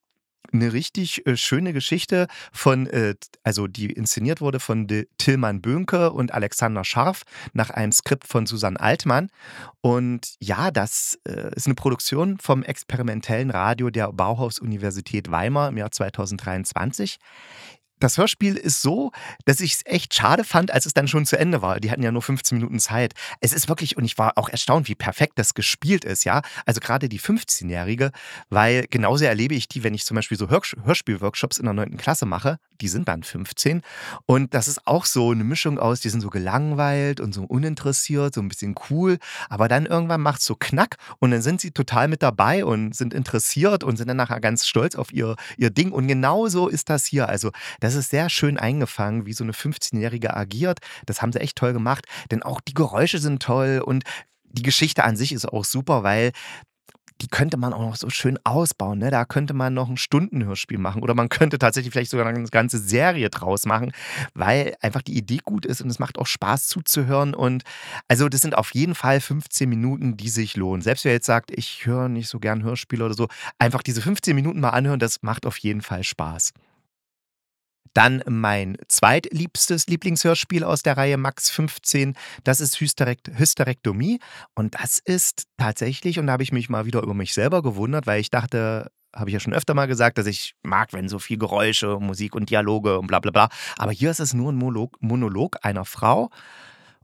eine 0.51 0.73
richtig 0.73 1.25
äh, 1.25 1.37
schöne 1.37 1.73
Geschichte 1.73 2.27
von, 2.51 2.87
äh, 2.87 3.15
also 3.43 3.67
die 3.67 3.91
inszeniert 3.91 4.41
wurde 4.41 4.59
von 4.59 4.87
De 4.87 5.07
Tillmann 5.17 5.61
Böhnke 5.61 6.11
und 6.11 6.33
Alexander 6.33 6.83
Scharf 6.83 7.23
nach 7.53 7.69
einem 7.69 7.91
Skript 7.91 8.27
von 8.27 8.45
Susanne 8.45 8.79
Altmann. 8.79 9.29
Und 9.81 10.35
ja, 10.39 10.71
das 10.71 11.19
äh, 11.27 11.55
ist 11.55 11.67
eine 11.67 11.75
Produktion 11.75 12.37
vom 12.39 12.63
experimentellen 12.63 13.49
Radio 13.49 13.89
der 13.89 14.11
Bauhaus-Universität 14.11 15.31
Weimar 15.31 15.69
im 15.69 15.77
Jahr 15.77 15.91
2023. 15.91 17.19
Das 17.99 18.17
Hörspiel 18.17 18.57
ist 18.57 18.81
so, 18.81 19.11
dass 19.45 19.59
ich 19.61 19.73
es 19.73 19.81
echt 19.85 20.13
schade 20.13 20.43
fand, 20.43 20.71
als 20.71 20.85
es 20.85 20.93
dann 20.93 21.07
schon 21.07 21.25
zu 21.25 21.37
Ende 21.37 21.61
war. 21.61 21.79
Die 21.79 21.89
hatten 21.89 22.03
ja 22.03 22.11
nur 22.11 22.21
15 22.21 22.57
Minuten 22.57 22.79
Zeit. 22.79 23.13
Es 23.39 23.53
ist 23.53 23.69
wirklich, 23.69 23.95
und 23.95 24.03
ich 24.03 24.17
war 24.17 24.37
auch 24.37 24.49
erstaunt, 24.49 24.87
wie 24.89 24.95
perfekt 24.95 25.39
das 25.39 25.53
gespielt 25.53 26.03
ist, 26.03 26.25
ja. 26.25 26.41
Also 26.65 26.81
gerade 26.81 27.07
die 27.07 27.19
15-Jährige, 27.19 28.11
weil 28.49 28.87
genauso 28.89 29.25
erlebe 29.25 29.55
ich 29.55 29.67
die, 29.67 29.83
wenn 29.83 29.93
ich 29.93 30.05
zum 30.05 30.15
Beispiel 30.15 30.37
so 30.37 30.49
Hörspielworkshops 30.49 31.57
in 31.57 31.65
der 31.65 31.73
9. 31.73 31.97
Klasse 31.97 32.25
mache. 32.25 32.59
Die 32.81 32.87
sind 32.89 33.07
dann 33.07 33.23
15. 33.23 33.81
Und 34.25 34.53
das 34.53 34.67
ist 34.67 34.85
auch 34.85 35.05
so 35.05 35.31
eine 35.31 35.45
Mischung 35.45 35.79
aus, 35.79 36.01
die 36.01 36.09
sind 36.09 36.21
so 36.21 36.29
gelangweilt 36.29 37.21
und 37.21 37.33
so 37.33 37.43
uninteressiert, 37.43 38.33
so 38.33 38.41
ein 38.41 38.49
bisschen 38.49 38.75
cool. 38.89 39.17
Aber 39.47 39.69
dann 39.69 39.85
irgendwann 39.85 40.21
macht 40.21 40.41
es 40.41 40.45
so 40.45 40.55
Knack 40.59 40.97
und 41.19 41.31
dann 41.31 41.41
sind 41.41 41.61
sie 41.61 41.71
total 41.71 42.09
mit 42.09 42.21
dabei 42.21 42.65
und 42.65 42.93
sind 42.93 43.13
interessiert 43.13 43.83
und 43.83 43.95
sind 43.95 44.09
dann 44.09 44.17
nachher 44.17 44.41
ganz 44.41 44.67
stolz 44.67 44.95
auf 44.95 45.13
ihr, 45.13 45.35
ihr 45.57 45.69
Ding. 45.69 45.91
Und 45.91 46.07
genauso 46.07 46.67
ist 46.67 46.89
das 46.89 47.05
hier. 47.05 47.29
Also, 47.29 47.51
das 47.83 47.95
ist 47.95 48.11
sehr 48.11 48.29
schön 48.29 48.57
eingefangen, 48.57 49.25
wie 49.25 49.33
so 49.33 49.43
eine 49.43 49.51
15-Jährige 49.51 50.35
agiert. 50.35 50.79
Das 51.05 51.21
haben 51.21 51.33
sie 51.33 51.41
echt 51.41 51.57
toll 51.57 51.73
gemacht, 51.73 52.05
denn 52.31 52.41
auch 52.41 52.61
die 52.61 52.73
Geräusche 52.73 53.19
sind 53.19 53.43
toll 53.43 53.81
und 53.85 54.03
die 54.45 54.63
Geschichte 54.63 55.03
an 55.03 55.17
sich 55.17 55.33
ist 55.33 55.45
auch 55.45 55.65
super, 55.65 56.03
weil 56.03 56.31
die 57.21 57.27
könnte 57.27 57.57
man 57.57 57.73
auch 57.73 57.81
noch 57.81 57.95
so 57.97 58.09
schön 58.09 58.39
ausbauen. 58.45 58.99
Ne? 58.99 59.11
Da 59.11 59.25
könnte 59.25 59.53
man 59.53 59.73
noch 59.73 59.89
ein 59.89 59.97
Stundenhörspiel 59.97 60.77
machen 60.77 61.03
oder 61.03 61.13
man 61.13 61.27
könnte 61.27 61.59
tatsächlich 61.59 61.91
vielleicht 61.91 62.11
sogar 62.11 62.25
eine 62.25 62.43
ganze 62.45 62.79
Serie 62.79 63.29
draus 63.29 63.65
machen, 63.65 63.91
weil 64.33 64.75
einfach 64.81 65.01
die 65.01 65.17
Idee 65.17 65.39
gut 65.43 65.65
ist 65.65 65.81
und 65.81 65.89
es 65.89 65.99
macht 65.99 66.17
auch 66.17 66.27
Spaß 66.27 66.67
zuzuhören. 66.67 67.33
Und 67.33 67.63
also 68.07 68.29
das 68.29 68.41
sind 68.41 68.57
auf 68.57 68.73
jeden 68.73 68.95
Fall 68.95 69.19
15 69.19 69.67
Minuten, 69.67 70.15
die 70.15 70.29
sich 70.29 70.55
lohnen. 70.55 70.81
Selbst 70.81 71.03
wer 71.03 71.11
jetzt 71.11 71.25
sagt, 71.25 71.51
ich 71.51 71.85
höre 71.85 72.07
nicht 72.07 72.29
so 72.29 72.39
gern 72.39 72.63
Hörspiele 72.63 73.03
oder 73.05 73.13
so, 73.13 73.27
einfach 73.59 73.83
diese 73.83 74.01
15 74.01 74.35
Minuten 74.35 74.61
mal 74.61 74.69
anhören, 74.69 74.99
das 74.99 75.21
macht 75.21 75.45
auf 75.45 75.57
jeden 75.57 75.81
Fall 75.81 76.03
Spaß. 76.03 76.53
Dann 77.93 78.23
mein 78.27 78.77
zweitliebstes 78.87 79.87
Lieblingshörspiel 79.87 80.63
aus 80.63 80.83
der 80.83 80.97
Reihe 80.97 81.17
Max 81.17 81.49
15, 81.49 82.15
das 82.43 82.59
ist 82.59 82.79
Hysterekt 82.79 83.31
Hysterektomie. 83.37 84.19
Und 84.55 84.75
das 84.75 84.99
ist 85.03 85.43
tatsächlich, 85.57 86.19
und 86.19 86.27
da 86.27 86.33
habe 86.33 86.43
ich 86.43 86.51
mich 86.51 86.69
mal 86.69 86.85
wieder 86.85 87.01
über 87.01 87.13
mich 87.13 87.33
selber 87.33 87.61
gewundert, 87.61 88.07
weil 88.07 88.19
ich 88.19 88.29
dachte, 88.29 88.91
habe 89.15 89.29
ich 89.29 89.33
ja 89.33 89.39
schon 89.39 89.53
öfter 89.53 89.73
mal 89.73 89.87
gesagt, 89.87 90.17
dass 90.17 90.25
ich 90.25 90.55
mag, 90.63 90.91
wenn 90.91 91.07
so 91.07 91.19
viel 91.19 91.37
Geräusche, 91.37 91.99
Musik 91.99 92.35
und 92.35 92.49
Dialoge 92.49 92.97
und 92.99 93.07
bla 93.07 93.19
bla 93.19 93.31
bla. 93.31 93.49
Aber 93.77 93.91
hier 93.91 94.09
ist 94.11 94.19
es 94.19 94.33
nur 94.33 94.51
ein 94.51 94.55
Monolog, 94.55 94.97
Monolog 95.01 95.57
einer 95.61 95.85
Frau. 95.85 96.29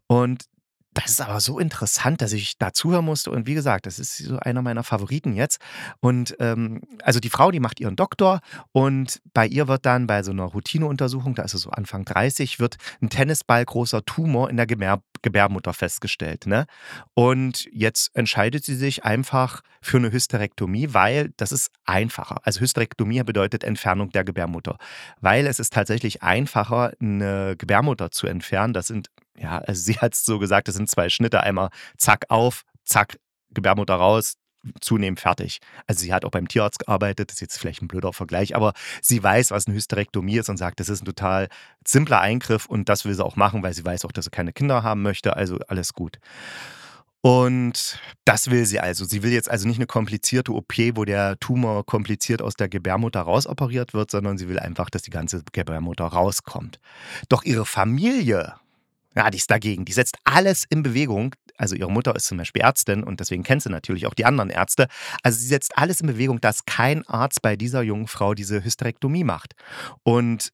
Und 0.07 0.45
das 0.93 1.11
ist 1.11 1.21
aber 1.21 1.39
so 1.39 1.59
interessant, 1.59 2.21
dass 2.21 2.33
ich 2.33 2.57
da 2.57 2.73
zuhören 2.73 3.05
musste. 3.05 3.31
Und 3.31 3.45
wie 3.45 3.53
gesagt, 3.53 3.85
das 3.85 3.99
ist 3.99 4.17
so 4.17 4.37
einer 4.39 4.61
meiner 4.61 4.83
Favoriten 4.83 5.35
jetzt. 5.35 5.59
Und 5.99 6.35
ähm, 6.39 6.81
also 7.03 7.19
die 7.19 7.29
Frau, 7.29 7.51
die 7.51 7.59
macht 7.59 7.79
ihren 7.79 7.95
Doktor 7.95 8.39
und 8.71 9.21
bei 9.33 9.45
ihr 9.45 9.67
wird 9.67 9.85
dann 9.85 10.07
bei 10.07 10.23
so 10.23 10.31
einer 10.31 10.45
Routineuntersuchung, 10.45 11.35
da 11.35 11.43
ist 11.43 11.51
sie 11.51 11.59
so 11.59 11.69
Anfang 11.69 12.05
30, 12.05 12.59
wird 12.59 12.77
ein 13.01 13.09
Tennisball 13.09 13.63
großer 13.63 14.03
Tumor 14.03 14.49
in 14.49 14.57
der 14.57 14.65
Gebär 14.67 15.01
Gebärmutter 15.21 15.73
festgestellt. 15.73 16.45
Ne? 16.47 16.65
Und 17.13 17.67
jetzt 17.73 18.15
entscheidet 18.15 18.63
sie 18.63 18.75
sich 18.75 19.03
einfach 19.03 19.61
für 19.81 19.97
eine 19.97 20.11
Hysterektomie, 20.11 20.93
weil 20.93 21.33
das 21.35 21.51
ist 21.51 21.71
einfacher. 21.85 22.37
Also 22.43 22.61
Hysterektomie 22.61 23.23
bedeutet 23.23 23.65
Entfernung 23.65 24.11
der 24.11 24.23
Gebärmutter, 24.23 24.77
weil 25.19 25.45
es 25.47 25.59
ist 25.59 25.73
tatsächlich 25.73 26.23
einfacher, 26.23 26.93
eine 27.01 27.55
Gebärmutter 27.57 28.11
zu 28.11 28.27
entfernen. 28.27 28.73
Das 28.73 28.87
sind 28.87 29.09
ja, 29.41 29.59
also 29.59 29.81
sie 29.81 29.97
hat 29.97 30.13
es 30.13 30.25
so 30.25 30.39
gesagt, 30.39 30.67
es 30.69 30.75
sind 30.75 30.89
zwei 30.89 31.09
Schnitte, 31.09 31.41
einmal 31.41 31.69
zack 31.97 32.25
auf, 32.29 32.63
zack, 32.83 33.17
Gebärmutter 33.51 33.95
raus, 33.95 34.35
zunehmend 34.81 35.19
fertig. 35.19 35.59
Also 35.87 36.01
sie 36.01 36.13
hat 36.13 36.25
auch 36.25 36.31
beim 36.31 36.47
Tierarzt 36.47 36.79
gearbeitet, 36.79 37.29
das 37.29 37.35
ist 37.35 37.41
jetzt 37.41 37.57
vielleicht 37.57 37.81
ein 37.81 37.87
blöder 37.87 38.13
Vergleich, 38.13 38.55
aber 38.55 38.73
sie 39.01 39.23
weiß, 39.23 39.51
was 39.51 39.67
eine 39.67 39.75
Hysterektomie 39.75 40.37
ist 40.37 40.49
und 40.49 40.57
sagt, 40.57 40.79
das 40.79 40.89
ist 40.89 41.01
ein 41.01 41.05
total 41.05 41.47
simpler 41.85 42.19
Eingriff 42.19 42.65
und 42.65 42.89
das 42.89 43.05
will 43.05 43.13
sie 43.13 43.23
auch 43.23 43.35
machen, 43.35 43.63
weil 43.63 43.73
sie 43.73 43.85
weiß 43.85 44.05
auch, 44.05 44.11
dass 44.11 44.25
sie 44.25 44.31
keine 44.31 44.53
Kinder 44.53 44.83
haben 44.83 45.01
möchte, 45.01 45.35
also 45.35 45.57
alles 45.67 45.93
gut. 45.93 46.19
Und 47.21 47.99
das 48.23 48.49
will 48.49 48.65
sie 48.65 48.79
also. 48.79 49.03
Sie 49.03 49.23
will 49.23 49.33
jetzt 49.33 49.51
also 49.51 49.67
nicht 49.67 49.77
eine 49.77 49.87
komplizierte 49.87 50.53
OP, 50.53 50.73
wo 50.93 51.03
der 51.03 51.37
Tumor 51.39 51.85
kompliziert 51.85 52.41
aus 52.41 52.53
der 52.53 52.69
Gebärmutter 52.69 53.21
rausoperiert 53.21 53.93
wird, 53.93 54.09
sondern 54.09 54.37
sie 54.37 54.47
will 54.47 54.57
einfach, 54.57 54.89
dass 54.89 55.01
die 55.01 55.09
ganze 55.09 55.43
Gebärmutter 55.51 56.05
rauskommt. 56.05 56.79
Doch 57.27 57.43
ihre 57.43 57.65
Familie 57.65 58.53
ja, 59.19 59.29
die 59.29 59.37
ist 59.37 59.51
dagegen. 59.51 59.83
Die 59.83 59.91
setzt 59.91 60.17
alles 60.23 60.63
in 60.69 60.81
Bewegung. 60.81 61.35
Also 61.57 61.75
ihre 61.75 61.91
Mutter 61.91 62.15
ist 62.15 62.27
zum 62.27 62.37
Beispiel 62.37 62.61
Ärztin 62.61 63.03
und 63.03 63.19
deswegen 63.19 63.43
kennt 63.43 63.61
sie 63.61 63.69
natürlich 63.69 64.07
auch 64.07 64.13
die 64.13 64.23
anderen 64.23 64.49
Ärzte. 64.49 64.87
Also 65.23 65.39
sie 65.39 65.47
setzt 65.47 65.77
alles 65.77 65.99
in 65.99 66.07
Bewegung, 66.07 66.39
dass 66.39 66.63
kein 66.63 67.05
Arzt 67.05 67.41
bei 67.41 67.57
dieser 67.57 67.81
jungen 67.81 68.07
Frau 68.07 68.33
diese 68.33 68.63
Hysterektomie 68.63 69.25
macht. 69.25 69.55
Und 70.03 70.51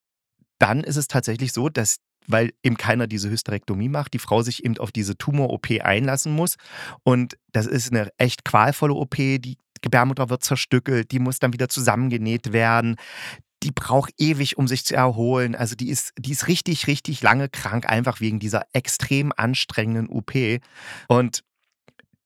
dann 0.57 0.83
ist 0.83 0.95
es 0.95 1.07
tatsächlich 1.07 1.53
so, 1.53 1.69
dass 1.69 1.97
weil 2.27 2.53
eben 2.63 2.75
keiner 2.75 3.05
diese 3.05 3.29
Hysterektomie 3.29 3.87
macht, 3.87 4.15
die 4.15 4.19
Frau 4.19 4.41
sich 4.41 4.65
eben 4.65 4.79
auf 4.79 4.91
diese 4.91 5.15
Tumor-OP 5.15 5.67
einlassen 5.83 6.33
muss. 6.33 6.55
Und 7.03 7.37
das 7.51 7.67
ist 7.67 7.91
eine 7.91 8.09
echt 8.17 8.43
qualvolle 8.43 8.95
OP. 8.95 9.15
Die 9.15 9.59
Gebärmutter 9.83 10.31
wird 10.31 10.43
zerstückelt, 10.43 11.11
die 11.11 11.19
muss 11.19 11.37
dann 11.37 11.53
wieder 11.53 11.69
zusammengenäht 11.69 12.51
werden 12.51 12.95
die 13.65 13.71
braucht 13.71 14.13
ewig, 14.19 14.57
um 14.57 14.67
sich 14.67 14.85
zu 14.85 14.95
erholen. 14.95 15.55
Also 15.55 15.75
die 15.75 15.89
ist, 15.89 16.13
die 16.17 16.31
ist 16.31 16.47
richtig, 16.47 16.87
richtig 16.87 17.21
lange 17.23 17.49
krank, 17.49 17.89
einfach 17.89 18.21
wegen 18.21 18.39
dieser 18.39 18.65
extrem 18.73 19.33
anstrengenden 19.35 20.07
UP. 20.07 20.31
Und 21.07 21.43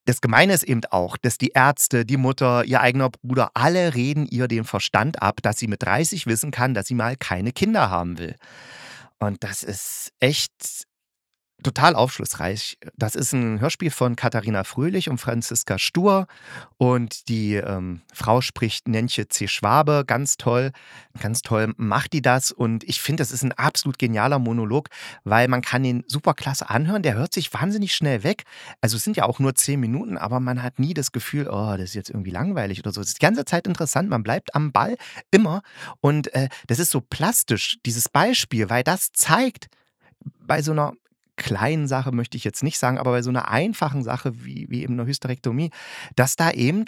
das 0.03 0.21
Gemeine 0.21 0.53
ist 0.53 0.63
eben 0.63 0.81
auch, 0.89 1.15
dass 1.17 1.37
die 1.37 1.51
Ärzte, 1.53 2.05
die 2.05 2.17
Mutter, 2.17 2.65
ihr 2.65 2.81
eigener 2.81 3.09
Bruder, 3.09 3.51
alle 3.53 3.95
reden 3.95 4.25
ihr 4.25 4.47
den 4.47 4.65
Verstand 4.65 5.21
ab, 5.21 5.41
dass 5.41 5.59
sie 5.59 5.67
mit 5.67 5.83
30 5.83 6.25
wissen 6.25 6.51
kann, 6.51 6.73
dass 6.73 6.87
sie 6.87 6.95
mal 6.95 7.15
keine 7.15 7.53
Kinder 7.53 7.89
haben 7.89 8.17
will. 8.17 8.35
Und 9.19 9.43
das 9.43 9.63
ist 9.63 10.11
echt 10.19 10.87
total 11.63 11.95
aufschlussreich. 11.95 12.77
Das 12.95 13.15
ist 13.15 13.33
ein 13.33 13.59
Hörspiel 13.59 13.91
von 13.91 14.15
Katharina 14.15 14.63
Fröhlich 14.63 15.09
und 15.09 15.17
Franziska 15.17 15.77
Stur 15.77 16.27
und 16.77 17.27
die 17.27 17.55
ähm, 17.55 18.01
Frau 18.13 18.41
spricht 18.41 18.87
Nentje 18.87 19.27
C. 19.27 19.47
Schwabe, 19.47 20.03
ganz 20.05 20.37
toll, 20.37 20.71
ganz 21.19 21.41
toll 21.41 21.73
macht 21.77 22.13
die 22.13 22.21
das 22.21 22.51
und 22.51 22.83
ich 22.83 23.01
finde, 23.01 23.21
das 23.21 23.31
ist 23.31 23.43
ein 23.43 23.51
absolut 23.51 23.99
genialer 23.99 24.39
Monolog, 24.39 24.89
weil 25.23 25.47
man 25.47 25.61
kann 25.61 25.83
ihn 25.83 26.03
super 26.07 26.33
klasse 26.33 26.69
anhören, 26.69 27.03
der 27.03 27.15
hört 27.15 27.33
sich 27.33 27.53
wahnsinnig 27.53 27.93
schnell 27.93 28.23
weg. 28.23 28.43
Also 28.81 28.97
es 28.97 29.03
sind 29.03 29.17
ja 29.17 29.25
auch 29.25 29.39
nur 29.39 29.55
zehn 29.55 29.79
Minuten, 29.79 30.17
aber 30.17 30.39
man 30.39 30.63
hat 30.63 30.79
nie 30.79 30.93
das 30.93 31.11
Gefühl, 31.11 31.47
oh, 31.49 31.71
das 31.71 31.89
ist 31.89 31.95
jetzt 31.95 32.09
irgendwie 32.09 32.31
langweilig 32.31 32.79
oder 32.79 32.91
so. 32.91 33.01
Es 33.01 33.07
ist 33.07 33.21
die 33.21 33.25
ganze 33.25 33.45
Zeit 33.45 33.67
interessant, 33.67 34.09
man 34.09 34.23
bleibt 34.23 34.55
am 34.55 34.71
Ball 34.71 34.97
immer 35.31 35.61
und 35.99 36.33
äh, 36.33 36.49
das 36.67 36.79
ist 36.79 36.91
so 36.91 37.01
plastisch, 37.01 37.77
dieses 37.85 38.09
Beispiel, 38.09 38.69
weil 38.69 38.83
das 38.83 39.11
zeigt, 39.11 39.67
bei 40.39 40.61
so 40.61 40.71
einer 40.71 40.93
kleinen 41.39 41.87
Sache 41.87 42.11
möchte 42.11 42.37
ich 42.37 42.43
jetzt 42.43 42.61
nicht 42.61 42.77
sagen, 42.77 42.99
aber 42.99 43.11
bei 43.11 43.21
so 43.23 43.31
einer 43.31 43.49
einfachen 43.49 44.03
Sache 44.03 44.45
wie, 44.45 44.67
wie 44.69 44.83
eben 44.83 44.93
eine 44.93 45.07
Hysterektomie, 45.07 45.71
dass 46.15 46.35
da 46.35 46.51
eben 46.51 46.85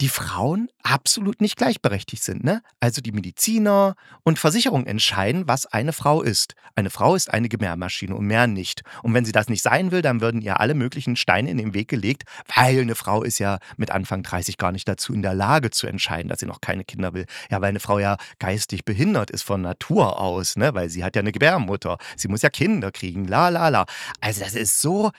die 0.00 0.08
Frauen 0.08 0.68
absolut 0.82 1.40
nicht 1.40 1.56
gleichberechtigt 1.56 2.22
sind. 2.22 2.42
Ne? 2.42 2.62
Also 2.80 3.00
die 3.00 3.12
Mediziner 3.12 3.94
und 4.24 4.38
Versicherungen 4.38 4.86
entscheiden, 4.86 5.46
was 5.46 5.66
eine 5.66 5.92
Frau 5.92 6.20
ist. 6.20 6.54
Eine 6.74 6.90
Frau 6.90 7.14
ist 7.14 7.32
eine 7.32 7.48
Gebärmaschine 7.48 8.14
und 8.14 8.26
mehr 8.26 8.48
nicht. 8.48 8.82
Und 9.02 9.14
wenn 9.14 9.24
sie 9.24 9.32
das 9.32 9.48
nicht 9.48 9.62
sein 9.62 9.92
will, 9.92 10.02
dann 10.02 10.20
würden 10.20 10.42
ihr 10.42 10.58
alle 10.58 10.74
möglichen 10.74 11.14
Steine 11.14 11.50
in 11.50 11.58
den 11.58 11.74
Weg 11.74 11.88
gelegt, 11.88 12.24
weil 12.54 12.80
eine 12.80 12.96
Frau 12.96 13.22
ist 13.22 13.38
ja 13.38 13.58
mit 13.76 13.92
Anfang 13.92 14.24
30 14.24 14.58
gar 14.58 14.72
nicht 14.72 14.88
dazu 14.88 15.14
in 15.14 15.22
der 15.22 15.34
Lage 15.34 15.70
zu 15.70 15.86
entscheiden, 15.86 16.28
dass 16.28 16.40
sie 16.40 16.46
noch 16.46 16.60
keine 16.60 16.84
Kinder 16.84 17.14
will. 17.14 17.26
Ja, 17.50 17.60
weil 17.60 17.68
eine 17.68 17.80
Frau 17.80 18.00
ja 18.00 18.16
geistig 18.40 18.84
behindert 18.84 19.30
ist 19.30 19.42
von 19.42 19.62
Natur 19.62 20.20
aus, 20.20 20.56
ne? 20.56 20.74
weil 20.74 20.90
sie 20.90 21.04
hat 21.04 21.14
ja 21.14 21.20
eine 21.20 21.32
Gebärmutter. 21.32 21.98
Sie 22.16 22.28
muss 22.28 22.42
ja 22.42 22.50
Kinder 22.50 22.90
kriegen, 22.90 23.26
la 23.26 23.48
la 23.48 23.68
la. 23.68 23.86
Also 24.20 24.40
das 24.40 24.54
ist 24.54 24.80
so 24.80 25.12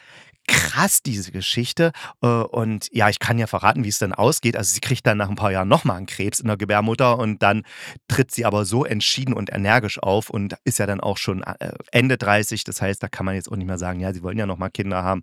krass, 0.47 1.01
diese 1.01 1.31
Geschichte. 1.31 1.91
Äh, 2.21 2.27
und 2.27 2.87
ja, 2.91 3.09
ich 3.09 3.19
kann 3.19 3.37
ja 3.37 3.47
verraten, 3.47 3.83
wie 3.83 3.89
es 3.89 3.99
dann 3.99 4.13
ausgeht. 4.13 4.55
Also 4.55 4.73
sie 4.73 4.81
kriegt 4.81 5.05
dann 5.07 5.17
nach 5.17 5.29
ein 5.29 5.35
paar 5.35 5.51
Jahren 5.51 5.67
nochmal 5.67 5.97
einen 5.97 6.05
Krebs 6.05 6.39
in 6.39 6.47
der 6.47 6.57
Gebärmutter 6.57 7.17
und 7.17 7.41
dann 7.41 7.63
tritt 8.07 8.31
sie 8.31 8.45
aber 8.45 8.65
so 8.65 8.85
entschieden 8.85 9.33
und 9.33 9.51
energisch 9.51 10.01
auf 10.01 10.29
und 10.29 10.55
ist 10.63 10.79
ja 10.79 10.85
dann 10.85 10.99
auch 10.99 11.17
schon 11.17 11.43
äh, 11.43 11.71
Ende 11.91 12.17
30. 12.17 12.63
Das 12.63 12.81
heißt, 12.81 13.01
da 13.01 13.07
kann 13.07 13.25
man 13.25 13.35
jetzt 13.35 13.51
auch 13.51 13.55
nicht 13.55 13.67
mehr 13.67 13.77
sagen, 13.77 13.99
ja, 13.99 14.13
sie 14.13 14.23
wollen 14.23 14.37
ja 14.37 14.45
nochmal 14.45 14.69
Kinder 14.69 15.03
haben. 15.03 15.21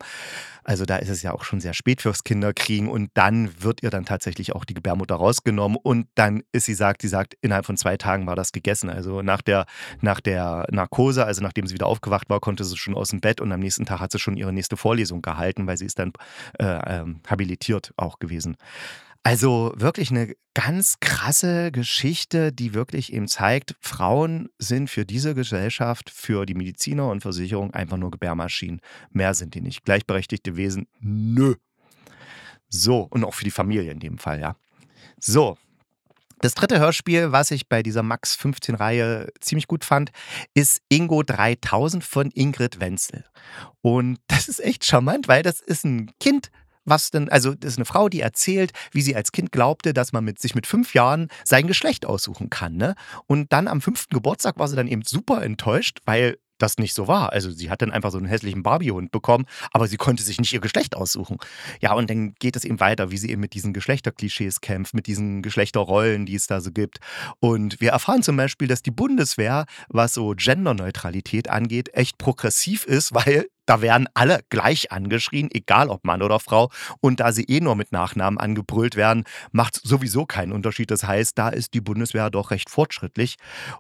Also 0.65 0.85
da 0.85 0.97
ist 0.97 1.09
es 1.09 1.23
ja 1.23 1.33
auch 1.33 1.43
schon 1.43 1.61
sehr 1.61 1.75
spät 1.75 2.03
fürs 2.03 2.23
Kinderkriegen 2.23 2.89
und 2.89 3.11
dann 3.15 3.51
wird 3.63 3.83
ihr 3.83 3.91
dann 3.91 4.05
tatsächlich 4.05 4.55
auch 4.55 4.65
die 4.65 4.75
Gebärmutter 4.75 5.17
rausgenommen 5.17 5.77
und 5.83 6.07
dann 6.15 6.45
ist 6.53 6.67
sie 6.67 6.75
sagt, 6.75 7.03
sie 7.03 7.09
sagt, 7.09 7.35
innerhalb 7.41 7.67
von 7.67 7.77
zwei 7.77 7.97
Tagen 7.97 8.27
war 8.27 8.37
das 8.37 8.53
gegessen. 8.53 8.89
Also 8.89 9.23
nach 9.23 9.43
der, 9.43 9.67
nach 10.01 10.21
der 10.21 10.67
Narkose, 10.71 11.25
also 11.25 11.43
nachdem 11.43 11.67
sie 11.67 11.75
wieder 11.75 11.87
aufgewacht 11.87 12.31
war, 12.31 12.39
konnte 12.39 12.65
sie 12.65 12.77
schon 12.77 12.95
aus 12.95 13.09
dem 13.11 13.21
Bett 13.21 13.41
und 13.41 13.51
am 13.51 13.61
nächsten 13.61 13.87
Tag 13.87 13.99
hat 13.99 14.13
sie 14.13 14.21
schon 14.21 14.37
ihre 14.37 14.53
nächste 14.53 14.77
Vorlesung 14.77 15.12
gehalten, 15.21 15.67
weil 15.67 15.77
sie 15.77 15.87
ist 15.87 15.99
dann 15.99 16.13
äh, 16.59 17.01
ähm, 17.01 17.21
habilitiert 17.29 17.93
auch 17.97 18.19
gewesen. 18.19 18.57
Also 19.25 19.73
wirklich 19.77 20.11
eine 20.11 20.35
ganz 20.55 20.99
krasse 20.99 21.71
Geschichte, 21.71 22.53
die 22.53 22.75
wirklich 22.75 23.13
eben 23.13 23.29
zeigt, 23.29 23.77
Frauen 23.81 24.49
sind 24.59 24.91
für 24.91 25.05
diese 25.05 25.35
Gesellschaft, 25.35 26.11
für 26.11 26.45
die 26.45 26.55
Mediziner 26.55 27.09
und 27.09 27.21
Versicherung 27.21 27.73
einfach 27.73 27.99
nur 27.99 28.11
Gebärmaschinen. 28.11 28.81
Mehr 29.11 29.35
sind 29.35 29.55
die 29.55 29.61
nicht. 29.61 29.85
Gleichberechtigte 29.85 30.57
Wesen, 30.57 30.89
nö. 31.01 31.55
So, 32.69 33.03
und 33.11 33.23
auch 33.25 33.35
für 33.35 33.45
die 33.45 33.51
Familie 33.51 33.93
in 33.93 34.01
dem 34.01 34.19
Fall, 34.19 34.41
ja. 34.41 34.57
So. 35.19 35.57
Das 36.43 36.55
dritte 36.55 36.81
Hörspiel, 36.81 37.31
was 37.31 37.53
ich 37.53 37.69
bei 37.69 37.85
dieser 37.85 38.03
Max 38.03 38.35
15 38.35 38.75
Reihe 38.75 39.29
ziemlich 39.39 39.69
gut 39.69 39.85
fand, 39.85 40.11
ist 40.55 40.83
Ingo 40.89 41.23
3000 41.23 42.03
von 42.03 42.33
Ingrid 42.33 42.81
Wenzel. 42.81 43.25
Und 43.81 44.19
das 44.27 44.49
ist 44.49 44.59
echt 44.59 44.85
charmant, 44.85 45.29
weil 45.29 45.45
das 45.45 45.61
ist 45.61 45.85
ein 45.85 46.11
Kind, 46.19 46.51
was 46.85 47.13
denn, 47.13 47.29
also 47.29 47.55
das 47.55 47.75
ist 47.75 47.79
eine 47.79 47.85
Frau, 47.85 48.09
die 48.09 48.21
erzählt, 48.21 48.73
wie 48.91 49.03
sie 49.03 49.15
als 49.15 49.31
Kind 49.31 49.53
glaubte, 49.53 49.95
dass 49.95 50.13
man 50.13 50.25
mit, 50.25 50.41
sich 50.41 50.57
mit 50.57 50.67
fünf 50.67 50.95
Jahren 50.95 51.29
sein 51.45 51.69
Geschlecht 51.69 52.07
aussuchen 52.07 52.51
kann. 52.51 52.75
Ne? 52.75 52.97
Und 53.29 53.53
dann 53.53 53.69
am 53.69 53.81
fünften 53.81 54.13
Geburtstag 54.13 54.59
war 54.59 54.67
sie 54.67 54.75
dann 54.75 54.89
eben 54.89 55.03
super 55.05 55.45
enttäuscht, 55.45 56.01
weil 56.07 56.39
das 56.63 56.79
nicht 56.79 56.95
so 56.95 57.09
war. 57.09 57.33
Also 57.33 57.51
sie 57.51 57.71
hat 57.71 57.83
dann 57.83 57.91
einfach 57.91 58.11
so 58.11 58.19
einen 58.19 58.27
hässlichen 58.27 58.63
Barbiehund 58.63 59.11
bekommen, 59.11 59.47
aber 59.73 59.89
sie 59.89 59.97
konnte 59.97 60.23
sich 60.23 60.39
nicht 60.39 60.53
ihr 60.53 60.61
Geschlecht 60.61 60.97
aussuchen. 60.97 61.39
Ja, 61.81 61.93
und 61.95 62.09
dann 62.09 62.35
geht 62.39 62.57
es 62.57 62.65
eben 62.65 62.81
weiter, 62.81 63.11
wie 63.11 63.19
sie 63.19 63.31
eben 63.31 63.41
mit 63.41 63.55
diesen 63.55 63.73
Geschlechterklischees 63.73 64.61
kämpft, 64.61 64.95
mit 64.95 65.07
diesen 65.07 65.43
Geschlechterrollen, 65.43 66.27
die 66.27 66.35
es 66.35 66.47
da 66.47 66.61
so 66.61 66.71
gibt. 66.71 66.99
Und 67.41 67.81
wir 67.81 67.91
erfahren 67.91 68.23
zum 68.23 68.37
Beispiel, 68.37 68.69
dass 68.69 68.83
die 68.83 68.91
Bundeswehr, 68.91 69.67
was 69.89 70.15
so 70.15 70.35
Genderneutralität 70.37 71.51
angeht, 71.51 71.91
echt 71.95 72.19
progressiv 72.19 72.87
ist, 72.87 73.15
weil 73.15 73.47
da 73.73 73.81
werden 73.81 74.07
alle 74.13 74.41
gleich 74.51 74.93
angeschrien, 74.93 75.49
egal 75.51 75.89
ob 75.89 76.05
Mann 76.05 76.21
oder 76.21 76.41
Frau. 76.41 76.71
Und 77.01 77.21
da 77.21 77.33
sie 77.33 77.45
eh 77.45 77.61
nur 77.61 77.75
mit 77.75 77.91
Nachnamen 77.91 78.39
angebrüllt 78.39 78.97
werden, 78.97 79.25
macht 79.51 79.81
sowieso 79.83 80.27
keinen 80.27 80.53
Unterschied. 80.53 80.91
Das 80.91 81.05
heißt, 81.05 81.39
da 81.39 81.49
ist 81.49 81.73
die 81.73 81.81
Bundeswehr 81.81 82.29
doch 82.29 82.51
recht 82.51 82.69
fortschrittlich. 82.69 83.37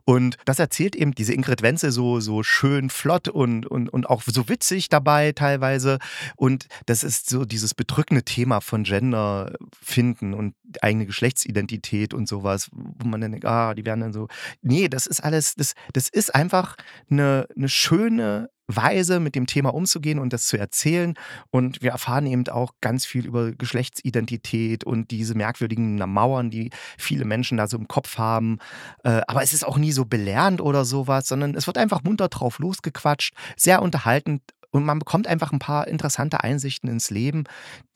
Und 0.07 0.39
das 0.47 0.59
erzählt 0.59 0.97
eben 0.97 1.15
diese 1.15 1.35
Ingrid 1.35 1.61
Wenzel 1.61 1.93
so, 1.93 2.21
so 2.21 2.43
schön 2.43 2.89
flott 2.89 3.29
und, 3.29 3.67
und, 3.67 3.91
und 3.91 4.09
auch 4.09 4.23
so 4.25 4.49
witzig 4.49 4.89
dabei 4.89 5.33
teilweise. 5.33 5.99
Und 6.37 6.69
das 6.87 7.05
ist 7.05 7.29
so 7.29 7.45
dieses 7.45 7.75
bedrückende 7.75 8.23
Thema 8.23 8.63
von 8.63 8.85
Gender 8.85 9.53
finden 9.79 10.33
und 10.33 10.55
eigene 10.81 11.05
Geschlechtsidentität 11.05 12.15
und 12.15 12.27
sowas, 12.29 12.71
wo 12.73 13.07
man 13.07 13.21
dann 13.21 13.33
denkt, 13.33 13.45
ah, 13.45 13.75
die 13.75 13.85
werden 13.85 14.01
dann 14.01 14.15
so. 14.15 14.29
Nee, 14.63 14.89
das 14.89 15.07
ist 15.07 15.23
alles, 15.23 15.55
das, 15.55 15.75
das 15.93 16.09
ist 16.09 16.35
einfach 16.35 16.77
eine, 17.11 17.47
eine 17.55 17.69
schöne 17.69 18.49
Weise, 18.76 19.21
mit 19.21 19.35
dem 19.35 19.47
Thema 19.47 19.75
umzugehen 19.75 20.19
und 20.19 20.33
das 20.33 20.47
zu 20.47 20.57
erzählen. 20.57 21.14
Und 21.50 21.83
wir 21.83 21.91
erfahren 21.91 22.26
eben 22.26 22.47
auch 22.49 22.75
ganz 22.81 23.05
viel 23.05 23.26
über 23.26 23.52
Geschlechtsidentität 23.52 24.85
und 24.85 25.11
diese 25.11 25.35
merkwürdigen 25.35 25.97
Mauern, 25.97 26.50
die 26.50 26.71
viele 26.99 27.25
Menschen 27.25 27.59
da 27.59 27.67
so 27.67 27.76
im 27.76 27.88
Kopf 27.88 28.19
haben. 28.19 28.59
Äh, 29.05 29.23
aber 29.26 29.43
es 29.43 29.52
ist 29.52 29.67
auch 29.67 29.79
nie 29.79 29.93
so 29.93 30.05
belehrend 30.05 30.61
oder 30.61 30.85
sowas, 30.85 31.29
sondern 31.29 31.55
es 31.55 31.67
wird 31.67 31.79
einfach 31.79 32.02
munter 32.02 32.29
drauf 32.29 32.59
losgequatscht, 32.59 33.35
sehr 33.57 33.83
unterhaltend 33.83 34.43
und 34.73 34.85
man 34.85 34.99
bekommt 34.99 35.26
einfach 35.26 35.52
ein 35.52 35.59
paar 35.59 35.87
interessante 35.87 36.43
Einsichten 36.43 36.88
ins 36.88 37.11
Leben, 37.11 37.45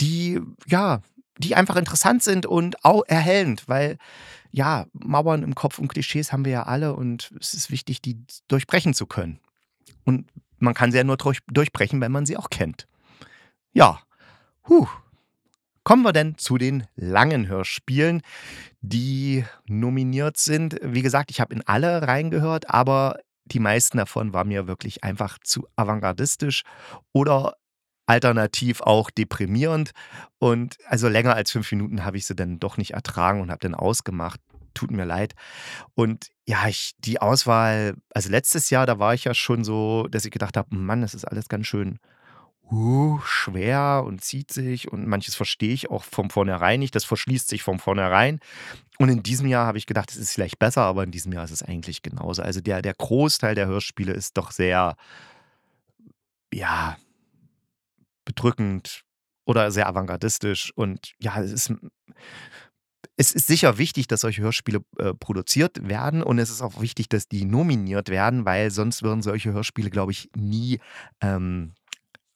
die, 0.00 0.40
ja, 0.66 1.00
die 1.38 1.56
einfach 1.56 1.76
interessant 1.76 2.22
sind 2.22 2.46
und 2.46 2.84
auch 2.84 3.02
erhellend, 3.06 3.64
weil 3.66 3.98
ja, 4.52 4.86
Mauern 4.92 5.42
im 5.42 5.54
Kopf 5.54 5.78
und 5.78 5.88
Klischees 5.88 6.32
haben 6.32 6.44
wir 6.44 6.52
ja 6.52 6.62
alle 6.64 6.94
und 6.94 7.32
es 7.40 7.54
ist 7.54 7.70
wichtig, 7.70 8.00
die 8.00 8.18
durchbrechen 8.48 8.94
zu 8.94 9.06
können. 9.06 9.40
Und 10.04 10.30
man 10.58 10.74
kann 10.74 10.90
sie 10.90 10.98
ja 10.98 11.04
nur 11.04 11.18
durchbrechen, 11.48 12.00
wenn 12.00 12.12
man 12.12 12.26
sie 12.26 12.36
auch 12.36 12.50
kennt. 12.50 12.86
Ja, 13.72 14.00
huh. 14.68 14.86
Kommen 15.84 16.02
wir 16.02 16.12
denn 16.12 16.36
zu 16.36 16.58
den 16.58 16.84
langen 16.96 17.46
Hörspielen, 17.46 18.22
die 18.80 19.44
nominiert 19.66 20.36
sind. 20.36 20.76
Wie 20.82 21.02
gesagt, 21.02 21.30
ich 21.30 21.40
habe 21.40 21.54
in 21.54 21.62
alle 21.64 22.02
reingehört, 22.08 22.68
aber 22.68 23.20
die 23.44 23.60
meisten 23.60 23.98
davon 23.98 24.32
waren 24.32 24.48
mir 24.48 24.66
wirklich 24.66 25.04
einfach 25.04 25.38
zu 25.44 25.68
avantgardistisch 25.76 26.62
oder 27.12 27.54
alternativ 28.06 28.80
auch 28.80 29.10
deprimierend. 29.10 29.92
Und 30.38 30.76
also 30.86 31.08
länger 31.08 31.34
als 31.34 31.52
fünf 31.52 31.70
Minuten 31.70 32.04
habe 32.04 32.16
ich 32.16 32.26
sie 32.26 32.34
dann 32.34 32.58
doch 32.58 32.76
nicht 32.76 32.92
ertragen 32.94 33.40
und 33.40 33.50
habe 33.50 33.60
dann 33.60 33.74
ausgemacht 33.74 34.40
tut 34.76 34.90
mir 34.90 35.04
leid. 35.04 35.34
Und 35.94 36.30
ja, 36.46 36.68
ich, 36.68 36.94
die 36.98 37.20
Auswahl, 37.20 37.96
also 38.14 38.30
letztes 38.30 38.70
Jahr, 38.70 38.86
da 38.86 38.98
war 38.98 39.14
ich 39.14 39.24
ja 39.24 39.34
schon 39.34 39.64
so, 39.64 40.06
dass 40.08 40.24
ich 40.24 40.30
gedacht 40.30 40.56
habe, 40.56 40.74
Mann, 40.76 41.00
das 41.00 41.14
ist 41.14 41.24
alles 41.24 41.48
ganz 41.48 41.66
schön 41.66 41.98
uh, 42.70 43.18
schwer 43.24 44.02
und 44.04 44.22
zieht 44.22 44.52
sich 44.52 44.90
und 44.90 45.06
manches 45.06 45.34
verstehe 45.34 45.72
ich 45.72 45.90
auch 45.90 46.04
von 46.04 46.30
vornherein 46.30 46.80
nicht, 46.80 46.94
das 46.94 47.04
verschließt 47.04 47.48
sich 47.48 47.62
von 47.62 47.78
vornherein. 47.78 48.40
Und 48.98 49.08
in 49.08 49.22
diesem 49.22 49.46
Jahr 49.46 49.66
habe 49.66 49.78
ich 49.78 49.86
gedacht, 49.86 50.10
es 50.10 50.16
ist 50.16 50.32
vielleicht 50.32 50.58
besser, 50.58 50.82
aber 50.82 51.04
in 51.04 51.10
diesem 51.10 51.32
Jahr 51.32 51.44
ist 51.44 51.50
es 51.50 51.62
eigentlich 51.62 52.02
genauso. 52.02 52.42
Also 52.42 52.60
der, 52.60 52.82
der 52.82 52.94
Großteil 52.94 53.54
der 53.54 53.66
Hörspiele 53.66 54.12
ist 54.12 54.36
doch 54.36 54.50
sehr, 54.50 54.96
ja, 56.52 56.96
bedrückend 58.24 59.04
oder 59.44 59.70
sehr 59.70 59.86
avantgardistisch 59.88 60.72
und 60.74 61.12
ja, 61.20 61.40
es 61.40 61.52
ist 61.52 61.72
es 63.16 63.32
ist 63.32 63.46
sicher 63.46 63.78
wichtig, 63.78 64.06
dass 64.08 64.20
solche 64.20 64.42
Hörspiele 64.42 64.80
äh, 64.98 65.14
produziert 65.14 65.88
werden 65.88 66.22
und 66.22 66.38
es 66.38 66.50
ist 66.50 66.60
auch 66.60 66.80
wichtig, 66.80 67.08
dass 67.08 67.28
die 67.28 67.44
nominiert 67.44 68.08
werden, 68.08 68.44
weil 68.44 68.70
sonst 68.70 69.02
würden 69.02 69.22
solche 69.22 69.52
Hörspiele, 69.52 69.90
glaube 69.90 70.12
ich, 70.12 70.30
nie 70.36 70.80
ähm, 71.20 71.72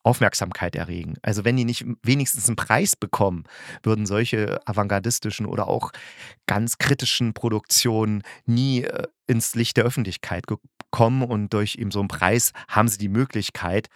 Aufmerksamkeit 0.03 0.75
erregen. 0.75 1.15
Also 1.21 1.45
wenn 1.45 1.57
die 1.57 1.65
nicht 1.65 1.85
wenigstens 2.03 2.47
einen 2.47 2.55
Preis 2.55 2.95
bekommen, 2.95 3.43
würden 3.83 4.05
solche 4.05 4.59
avantgardistischen 4.65 5.45
oder 5.45 5.67
auch 5.67 5.91
ganz 6.47 6.77
kritischen 6.77 7.33
Produktionen 7.33 8.23
nie 8.45 8.83
äh, 8.83 9.07
ins 9.27 9.55
Licht 9.55 9.77
der 9.77 9.85
Öffentlichkeit 9.85 10.45
kommen 10.91 11.23
und 11.23 11.53
durch 11.53 11.75
eben 11.75 11.91
so 11.91 11.99
einen 11.99 12.09
Preis 12.09 12.51
haben 12.67 12.87
sie 12.87 12.97
die 12.97 13.09
Möglichkeit. 13.09 13.87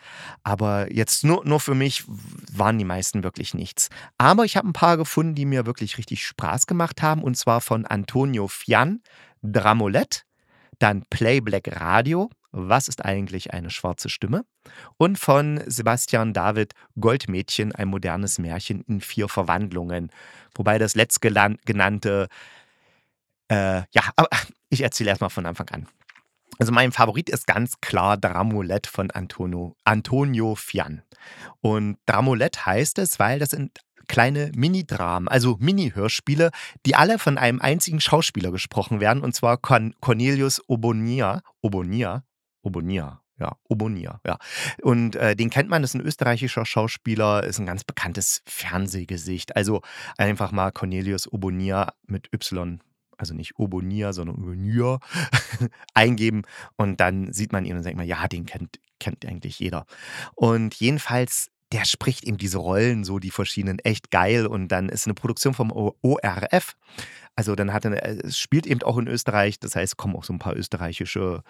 Aber 0.43 0.91
jetzt 0.93 1.23
nur, 1.23 1.45
nur 1.45 1.59
für 1.59 1.75
mich 1.75 2.05
waren 2.07 2.77
die 2.77 2.85
meisten 2.85 3.23
wirklich 3.23 3.53
nichts. 3.53 3.89
Aber 4.17 4.45
ich 4.45 4.55
habe 4.57 4.69
ein 4.69 4.73
paar 4.73 4.97
gefunden, 4.97 5.35
die 5.35 5.45
mir 5.45 5.65
wirklich 5.65 5.97
richtig 5.97 6.25
Spaß 6.25 6.67
gemacht 6.67 7.01
haben 7.01 7.21
und 7.21 7.35
zwar 7.35 7.61
von 7.61 7.85
Antonio 7.85 8.47
Fian, 8.47 9.01
Dramolette, 9.43 10.21
dann 10.79 11.03
Playblack 11.09 11.79
Radio, 11.79 12.29
was 12.55 12.87
ist 12.87 13.03
eigentlich 13.03 13.53
eine 13.53 13.69
schwarze 13.69 14.07
Stimme? 14.07 14.45
Und 14.97 15.19
von 15.19 15.61
Sebastian 15.67 16.33
David 16.33 16.73
Goldmädchen, 16.99 17.75
ein 17.75 17.89
modernes 17.89 18.39
Märchen 18.39 18.81
in 18.87 19.01
vier 19.01 19.27
Verwandlungen. 19.27 20.09
Wobei 20.55 20.79
das 20.79 20.95
letztgenannte, 20.95 22.29
äh, 23.49 23.81
ja, 23.91 24.03
aber 24.15 24.29
ich 24.69 24.81
erzähle 24.81 25.09
erstmal 25.09 25.29
von 25.29 25.45
Anfang 25.45 25.69
an. 25.69 25.87
Also 26.57 26.71
mein 26.71 26.93
Favorit 26.93 27.29
ist 27.29 27.45
ganz 27.45 27.81
klar 27.81 28.15
Dramolette 28.15 28.89
von 28.89 29.11
Antonio, 29.11 29.75
Antonio 29.83 30.55
Fian. 30.55 31.03
Und 31.59 31.97
Dramolette 32.05 32.65
heißt 32.65 32.99
es, 32.99 33.19
weil 33.19 33.39
das 33.39 33.49
sind 33.49 33.79
kleine 34.07 34.51
Mini-Dramen, 34.55 35.27
also 35.27 35.57
Mini-Hörspiele, 35.59 36.51
die 36.85 36.95
alle 36.95 37.19
von 37.19 37.37
einem 37.37 37.59
einzigen 37.59 37.99
Schauspieler 37.99 38.51
gesprochen 38.51 39.01
werden, 39.01 39.23
und 39.23 39.35
zwar 39.35 39.57
Cornelius 39.57 40.61
Obonia. 40.69 41.41
Obonia, 41.61 42.23
Obonia. 42.65 43.21
Ja, 43.37 43.57
Obonia, 43.67 44.21
ja. 44.25 44.37
Und 44.81 45.17
äh, 45.17 45.35
den 45.35 45.49
kennt 45.49 45.69
man, 45.69 45.81
das 45.81 45.91
ist 45.91 45.95
ein 45.95 46.05
österreichischer 46.05 46.65
Schauspieler, 46.65 47.43
ist 47.43 47.59
ein 47.59 47.65
ganz 47.65 47.83
bekanntes 47.83 48.41
Fernsehgesicht. 48.45 49.57
Also 49.57 49.81
einfach 50.17 50.53
mal 50.53 50.71
Cornelius 50.71 51.31
Obonia 51.31 51.93
mit 52.07 52.31
Y 52.33 52.79
also 53.17 53.33
nicht 53.33 53.57
Obonia, 53.57 54.13
sondern 54.13 54.37
Obonia, 54.37 54.99
eingeben 55.93 56.43
und 56.75 56.99
dann 56.99 57.31
sieht 57.33 57.51
man 57.53 57.65
ihn 57.65 57.77
und 57.77 57.83
denkt 57.83 57.97
man, 57.97 58.07
ja, 58.07 58.27
den 58.27 58.45
kennt, 58.45 58.79
kennt 58.99 59.25
eigentlich 59.25 59.59
jeder. 59.59 59.85
Und 60.35 60.75
jedenfalls, 60.75 61.49
der 61.75 61.83
spricht 61.83 62.23
eben 62.23 62.37
diese 62.37 62.57
Rollen, 62.57 63.03
so 63.03 63.19
die 63.19 63.31
verschiedenen, 63.31 63.79
echt 63.79 64.09
geil 64.09 64.47
und 64.47 64.69
dann 64.69 64.87
ist 64.87 65.07
eine 65.07 65.13
Produktion 65.13 65.53
vom 65.53 65.71
ORF. 65.73 66.77
Also 67.35 67.53
dann 67.53 67.73
hat 67.73 67.83
er, 67.83 68.23
es 68.23 68.39
spielt 68.39 68.65
eben 68.65 68.81
auch 68.83 68.97
in 68.97 69.07
Österreich, 69.07 69.59
das 69.59 69.75
heißt, 69.75 69.97
kommen 69.97 70.15
auch 70.15 70.23
so 70.23 70.31
ein 70.31 70.39
paar 70.39 70.55
österreichische 70.55 71.43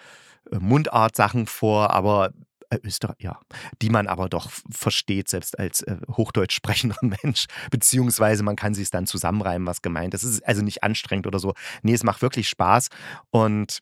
äh, 0.52 0.58
Mundart-Sachen 0.58 1.46
vor, 1.46 1.92
aber 1.92 2.32
äh, 2.72 2.80
Österreich, 2.84 3.18
ja, 3.20 3.40
die 3.84 3.92
man 3.92 4.08
aber 4.08 4.28
doch 4.28 4.50
versteht, 4.72 5.30
selbst 5.30 5.60
als 5.60 5.84
äh, 5.84 5.98
Hochdeutsch 6.10 6.56
sprechender 6.56 6.98
Mensch, 7.02 7.46
beziehungsweise 7.70 8.42
man 8.42 8.56
kann 8.56 8.74
sich 8.74 8.90
dann 8.90 9.06
zusammenreimen, 9.06 9.68
was 9.68 9.84
gemeint 9.84 10.16
ist. 10.16 10.24
Es 10.24 10.32
ist 10.32 10.48
also 10.48 10.64
nicht 10.64 10.84
anstrengend 10.84 11.28
oder 11.28 11.38
so. 11.38 11.54
Nee, 11.84 11.94
es 11.94 12.04
macht 12.04 12.24
wirklich 12.24 12.50
Spaß 12.50 12.88
und 13.30 13.78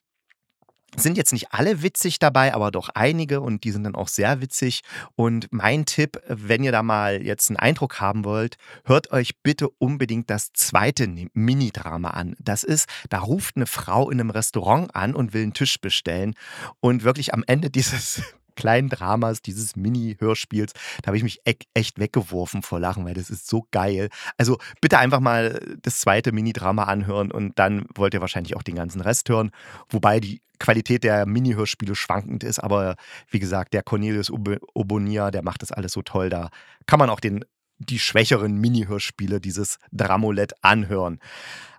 sind 0.96 1.16
jetzt 1.16 1.32
nicht 1.32 1.52
alle 1.52 1.82
witzig 1.82 2.18
dabei, 2.18 2.54
aber 2.54 2.70
doch 2.70 2.88
einige 2.94 3.40
und 3.40 3.64
die 3.64 3.70
sind 3.70 3.84
dann 3.84 3.94
auch 3.94 4.08
sehr 4.08 4.40
witzig. 4.40 4.82
Und 5.16 5.48
mein 5.50 5.86
Tipp, 5.86 6.20
wenn 6.28 6.64
ihr 6.64 6.72
da 6.72 6.82
mal 6.82 7.22
jetzt 7.22 7.50
einen 7.50 7.56
Eindruck 7.56 8.00
haben 8.00 8.24
wollt, 8.24 8.56
hört 8.84 9.12
euch 9.12 9.40
bitte 9.42 9.68
unbedingt 9.68 10.30
das 10.30 10.52
zweite 10.52 11.06
Mini-Drama 11.32 12.10
an. 12.10 12.34
Das 12.38 12.64
ist, 12.64 12.88
da 13.10 13.20
ruft 13.20 13.56
eine 13.56 13.66
Frau 13.66 14.10
in 14.10 14.20
einem 14.20 14.30
Restaurant 14.30 14.94
an 14.94 15.14
und 15.14 15.34
will 15.34 15.42
einen 15.42 15.54
Tisch 15.54 15.80
bestellen 15.80 16.34
und 16.80 17.04
wirklich 17.04 17.34
am 17.34 17.44
Ende 17.46 17.70
dieses 17.70 18.22
kleinen 18.54 18.88
Dramas, 18.88 19.42
dieses 19.42 19.76
Mini-Hörspiels, 19.76 20.72
da 21.02 21.08
habe 21.08 21.16
ich 21.16 21.22
mich 21.22 21.40
echt 21.44 21.98
weggeworfen 21.98 22.62
vor 22.62 22.80
Lachen, 22.80 23.04
weil 23.04 23.14
das 23.14 23.30
ist 23.30 23.48
so 23.48 23.66
geil. 23.70 24.08
Also 24.38 24.58
bitte 24.80 24.98
einfach 24.98 25.20
mal 25.20 25.60
das 25.82 26.00
zweite 26.00 26.32
Mini-Drama 26.32 26.84
anhören 26.84 27.30
und 27.30 27.58
dann 27.58 27.86
wollt 27.94 28.14
ihr 28.14 28.20
wahrscheinlich 28.20 28.56
auch 28.56 28.62
den 28.62 28.76
ganzen 28.76 29.00
Rest 29.00 29.28
hören. 29.28 29.50
Wobei 29.88 30.20
die 30.20 30.40
Qualität 30.58 31.04
der 31.04 31.26
Mini-Hörspiele 31.26 31.94
schwankend 31.94 32.44
ist, 32.44 32.58
aber 32.58 32.96
wie 33.28 33.40
gesagt, 33.40 33.74
der 33.74 33.82
Cornelius 33.82 34.30
Obonia, 34.30 35.30
der 35.30 35.42
macht 35.42 35.62
das 35.62 35.72
alles 35.72 35.92
so 35.92 36.02
toll. 36.02 36.30
Da 36.30 36.50
kann 36.86 36.98
man 36.98 37.10
auch 37.10 37.20
den, 37.20 37.44
die 37.78 37.98
schwächeren 37.98 38.56
Mini-Hörspiele, 38.60 39.40
dieses 39.40 39.78
Dramolett 39.92 40.52
anhören. 40.62 41.18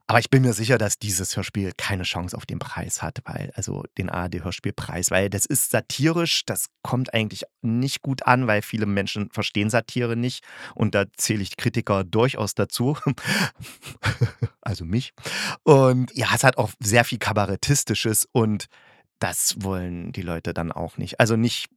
Aber 0.08 0.20
ich 0.20 0.30
bin 0.30 0.44
mir 0.44 0.54
sicher, 0.54 0.78
dass 0.78 1.00
dieses 1.00 1.36
Hörspiel 1.36 1.72
keine 1.76 2.04
Chance 2.04 2.38
auf 2.38 2.46
den 2.46 2.60
Preis 2.60 3.02
hat, 3.02 3.22
weil, 3.26 3.52
also 3.56 3.84
den 3.98 4.10
ARD-Hörspielpreis, 4.10 5.10
weil 5.10 5.32
das 5.32 5.48
ist 5.48 5.72
satirisch, 5.72 6.46
das 6.46 6.68
kommt 6.84 7.14
eigentlich 7.14 7.44
nicht 7.62 8.04
gut 8.04 8.24
an, 8.28 8.46
weil 8.46 8.62
viele 8.62 8.86
Menschen 8.86 9.32
verstehen 9.32 9.72
Satire 9.72 10.16
nicht. 10.16 10.44
Und 10.76 10.94
da 10.94 11.06
zähle 11.18 11.42
ich 11.42 11.58
Kritiker 11.58 12.04
durchaus 12.04 12.54
dazu. 12.54 12.98
also 14.62 14.86
mich. 14.86 15.14
Und 15.64 16.16
ja, 16.16 16.28
es 16.36 16.44
hat 16.44 16.58
auch 16.58 16.72
sehr 16.80 17.04
viel 17.04 17.18
Kabarettistisches 17.18 18.28
und 18.32 18.68
das 19.18 19.56
wollen 19.60 20.12
die 20.12 20.22
Leute 20.22 20.54
dann 20.54 20.72
auch 20.72 20.98
nicht. 20.98 21.20
Also 21.20 21.36
nicht 21.36 21.70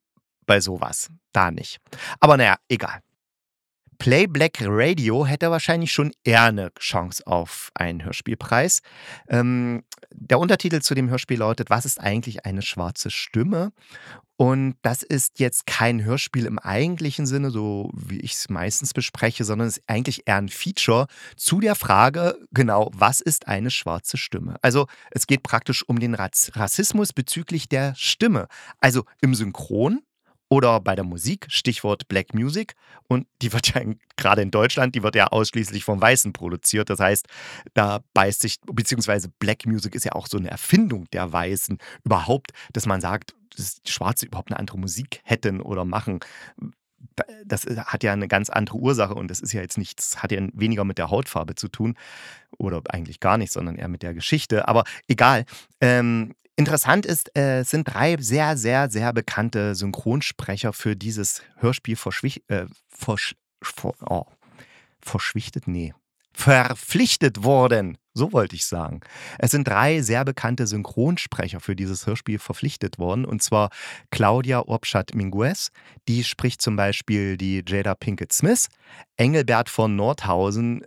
bei 0.44 0.60
sowas. 0.60 1.10
Da 1.32 1.50
nicht. 1.50 1.78
Aber 2.20 2.36
naja, 2.36 2.56
egal. 2.68 3.00
Play 3.98 4.26
Black 4.26 4.58
Radio 4.60 5.26
hätte 5.26 5.50
wahrscheinlich 5.50 5.92
schon 5.92 6.12
eher 6.24 6.44
eine 6.44 6.72
Chance 6.78 7.26
auf 7.26 7.70
einen 7.74 8.04
Hörspielpreis. 8.04 8.80
Ähm, 9.28 9.82
der 10.12 10.38
Untertitel 10.38 10.80
zu 10.80 10.94
dem 10.94 11.10
Hörspiel 11.10 11.38
lautet, 11.38 11.68
was 11.70 11.84
ist 11.84 12.00
eigentlich 12.00 12.46
eine 12.46 12.62
schwarze 12.62 13.10
Stimme? 13.10 13.72
Und 14.40 14.76
das 14.82 15.02
ist 15.02 15.40
jetzt 15.40 15.66
kein 15.66 16.04
Hörspiel 16.04 16.46
im 16.46 16.60
eigentlichen 16.60 17.26
Sinne, 17.26 17.50
so 17.50 17.90
wie 17.92 18.20
ich 18.20 18.34
es 18.34 18.48
meistens 18.48 18.94
bespreche, 18.94 19.42
sondern 19.42 19.66
es 19.66 19.78
ist 19.78 19.84
eigentlich 19.88 20.28
eher 20.28 20.36
ein 20.36 20.48
Feature 20.48 21.08
zu 21.36 21.58
der 21.58 21.74
Frage, 21.74 22.38
genau, 22.52 22.88
was 22.94 23.20
ist 23.20 23.48
eine 23.48 23.72
schwarze 23.72 24.16
Stimme? 24.16 24.54
Also 24.62 24.86
es 25.10 25.26
geht 25.26 25.42
praktisch 25.42 25.82
um 25.88 25.98
den 25.98 26.14
Rassismus 26.14 27.12
bezüglich 27.12 27.68
der 27.68 27.96
Stimme. 27.96 28.46
Also 28.78 29.02
im 29.20 29.34
Synchron 29.34 30.02
oder 30.48 30.80
bei 30.80 30.94
der 30.94 31.04
Musik, 31.04 31.46
Stichwort 31.48 32.08
Black 32.08 32.34
Music. 32.34 32.74
Und 33.06 33.26
die 33.42 33.52
wird 33.52 33.74
ja 33.74 33.82
gerade 34.16 34.42
in 34.42 34.50
Deutschland, 34.50 34.94
die 34.94 35.02
wird 35.02 35.14
ja 35.14 35.28
ausschließlich 35.28 35.84
von 35.84 36.00
Weißen 36.00 36.32
produziert. 36.32 36.90
Das 36.90 37.00
heißt, 37.00 37.26
da 37.74 38.00
beißt 38.14 38.40
sich, 38.40 38.58
beziehungsweise 38.66 39.28
Black 39.38 39.66
Music 39.66 39.94
ist 39.94 40.04
ja 40.04 40.12
auch 40.12 40.26
so 40.26 40.38
eine 40.38 40.50
Erfindung 40.50 41.06
der 41.12 41.32
Weißen 41.32 41.78
überhaupt, 42.04 42.52
dass 42.72 42.86
man 42.86 43.00
sagt, 43.00 43.34
dass 43.56 43.82
die 43.82 43.92
Schwarze 43.92 44.26
überhaupt 44.26 44.50
eine 44.50 44.58
andere 44.58 44.78
Musik 44.78 45.20
hätten 45.24 45.60
oder 45.60 45.84
machen. 45.84 46.20
Das 47.44 47.64
hat 47.64 48.02
ja 48.04 48.12
eine 48.12 48.28
ganz 48.28 48.48
andere 48.48 48.78
Ursache 48.78 49.14
und 49.14 49.28
das 49.28 49.40
ist 49.40 49.52
ja 49.52 49.60
jetzt 49.60 49.78
nichts, 49.78 50.22
hat 50.22 50.32
ja 50.32 50.40
weniger 50.52 50.84
mit 50.84 50.98
der 50.98 51.10
Hautfarbe 51.10 51.54
zu 51.54 51.68
tun 51.68 51.94
oder 52.56 52.82
eigentlich 52.88 53.20
gar 53.20 53.38
nicht, 53.38 53.52
sondern 53.52 53.76
eher 53.76 53.88
mit 53.88 54.02
der 54.02 54.14
Geschichte. 54.14 54.68
Aber 54.68 54.84
egal. 55.08 55.44
Ähm, 55.80 56.34
Interessant 56.58 57.06
ist, 57.06 57.30
äh, 57.36 57.60
es 57.60 57.70
sind 57.70 57.84
drei 57.84 58.16
sehr, 58.18 58.56
sehr, 58.56 58.90
sehr 58.90 59.12
bekannte 59.12 59.76
Synchronsprecher 59.76 60.72
für 60.72 60.96
dieses 60.96 61.40
Hörspiel 61.58 61.94
verschwich, 61.94 62.42
äh, 62.48 62.66
versch, 62.88 63.36
ver, 63.62 63.94
oh, 64.10 64.24
verschwichtet? 65.00 65.68
Nee. 65.68 65.94
Verpflichtet 66.32 67.44
worden. 67.44 67.96
So 68.12 68.32
wollte 68.32 68.56
ich 68.56 68.66
sagen. 68.66 69.02
Es 69.38 69.52
sind 69.52 69.68
drei 69.68 70.02
sehr 70.02 70.24
bekannte 70.24 70.66
Synchronsprecher 70.66 71.60
für 71.60 71.76
dieses 71.76 72.08
Hörspiel 72.08 72.40
verpflichtet 72.40 72.98
worden. 72.98 73.24
Und 73.24 73.40
zwar 73.40 73.70
Claudia 74.10 74.66
Obschat-Minguez, 74.66 75.70
die 76.08 76.24
spricht 76.24 76.60
zum 76.60 76.74
Beispiel 76.74 77.36
die 77.36 77.62
Jada 77.64 77.94
Pinkett 77.94 78.32
Smith, 78.32 78.66
Engelbert 79.16 79.68
von 79.68 79.94
Nordhausen, 79.94 80.84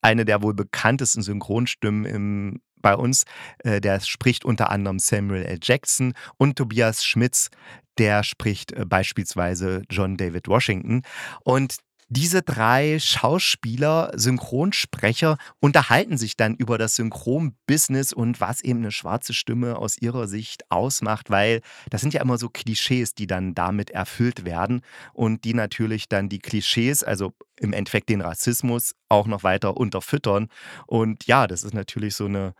eine 0.00 0.24
der 0.24 0.42
wohl 0.42 0.54
bekanntesten 0.54 1.20
Synchronstimmen 1.20 2.06
im 2.06 2.60
bei 2.80 2.94
uns. 2.94 3.24
Äh, 3.58 3.80
der 3.80 4.00
spricht 4.00 4.44
unter 4.44 4.70
anderem 4.70 4.98
Samuel 4.98 5.44
L. 5.44 5.58
Jackson 5.62 6.14
und 6.36 6.56
Tobias 6.56 7.04
Schmitz, 7.04 7.50
der 7.98 8.22
spricht 8.22 8.72
äh, 8.72 8.84
beispielsweise 8.84 9.82
John 9.90 10.16
David 10.16 10.48
Washington. 10.48 11.02
Und 11.44 11.76
diese 12.12 12.42
drei 12.42 12.98
Schauspieler, 12.98 14.10
Synchronsprecher 14.16 15.38
unterhalten 15.60 16.18
sich 16.18 16.36
dann 16.36 16.56
über 16.56 16.76
das 16.76 16.96
Synchronbusiness 16.96 18.12
und 18.12 18.40
was 18.40 18.62
eben 18.62 18.80
eine 18.80 18.90
schwarze 18.90 19.32
Stimme 19.32 19.76
aus 19.76 19.96
ihrer 19.96 20.26
Sicht 20.26 20.68
ausmacht, 20.72 21.30
weil 21.30 21.60
das 21.88 22.00
sind 22.00 22.12
ja 22.12 22.20
immer 22.20 22.36
so 22.36 22.48
Klischees, 22.48 23.14
die 23.14 23.28
dann 23.28 23.54
damit 23.54 23.90
erfüllt 23.90 24.44
werden 24.44 24.80
und 25.12 25.44
die 25.44 25.54
natürlich 25.54 26.08
dann 26.08 26.28
die 26.28 26.40
Klischees, 26.40 27.04
also 27.04 27.32
im 27.60 27.72
Endeffekt 27.72 28.08
den 28.08 28.22
Rassismus, 28.22 28.96
auch 29.08 29.28
noch 29.28 29.44
weiter 29.44 29.76
unterfüttern. 29.76 30.48
Und 30.88 31.28
ja, 31.28 31.46
das 31.46 31.62
ist 31.62 31.74
natürlich 31.74 32.16
so 32.16 32.24
eine 32.24 32.54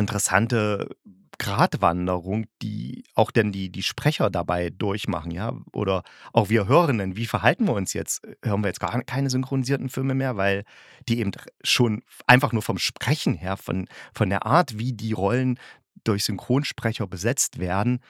interessante 0.00 0.88
Gratwanderung, 1.40 2.44
die 2.60 3.04
auch 3.14 3.30
denn 3.30 3.50
die, 3.50 3.70
die 3.70 3.82
Sprecher 3.82 4.28
dabei 4.28 4.68
durchmachen, 4.68 5.30
ja. 5.30 5.54
Oder 5.72 6.02
auch 6.34 6.50
wir 6.50 6.68
Hörenden, 6.68 7.16
wie 7.16 7.26
verhalten 7.26 7.66
wir 7.66 7.72
uns 7.72 7.94
jetzt? 7.94 8.20
Hören 8.44 8.62
wir 8.62 8.68
jetzt 8.68 8.80
gar 8.80 9.02
keine 9.04 9.30
synchronisierten 9.30 9.88
Filme 9.88 10.14
mehr, 10.14 10.36
weil 10.36 10.64
die 11.08 11.18
eben 11.18 11.32
schon 11.62 12.02
einfach 12.26 12.52
nur 12.52 12.60
vom 12.60 12.76
Sprechen 12.76 13.34
her, 13.34 13.56
von, 13.56 13.88
von 14.12 14.28
der 14.28 14.44
Art, 14.44 14.78
wie 14.78 14.92
die 14.92 15.12
Rollen 15.12 15.58
durch 16.04 16.24
Synchronsprecher 16.24 17.06
besetzt 17.06 17.58
werden, 17.58 18.00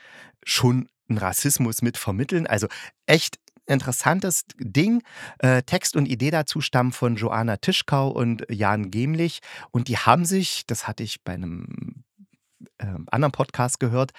schon 0.44 0.88
einen 1.08 1.18
Rassismus 1.18 1.82
mit 1.82 1.96
vermitteln. 1.96 2.48
Also 2.48 2.66
echt 3.06 3.38
interessantes 3.70 4.44
Ding. 4.58 5.02
Äh, 5.38 5.62
Text 5.62 5.96
und 5.96 6.06
Idee 6.06 6.30
dazu 6.30 6.60
stammen 6.60 6.92
von 6.92 7.16
Joanna 7.16 7.56
Tischkau 7.56 8.08
und 8.10 8.44
Jan 8.50 8.90
Gemlich. 8.90 9.40
Und 9.70 9.88
die 9.88 9.96
haben 9.96 10.24
sich, 10.24 10.64
das 10.66 10.86
hatte 10.86 11.02
ich 11.02 11.22
bei 11.22 11.34
einem 11.34 12.04
äh, 12.78 12.86
anderen 13.10 13.32
Podcast 13.32 13.80
gehört, 13.80 14.12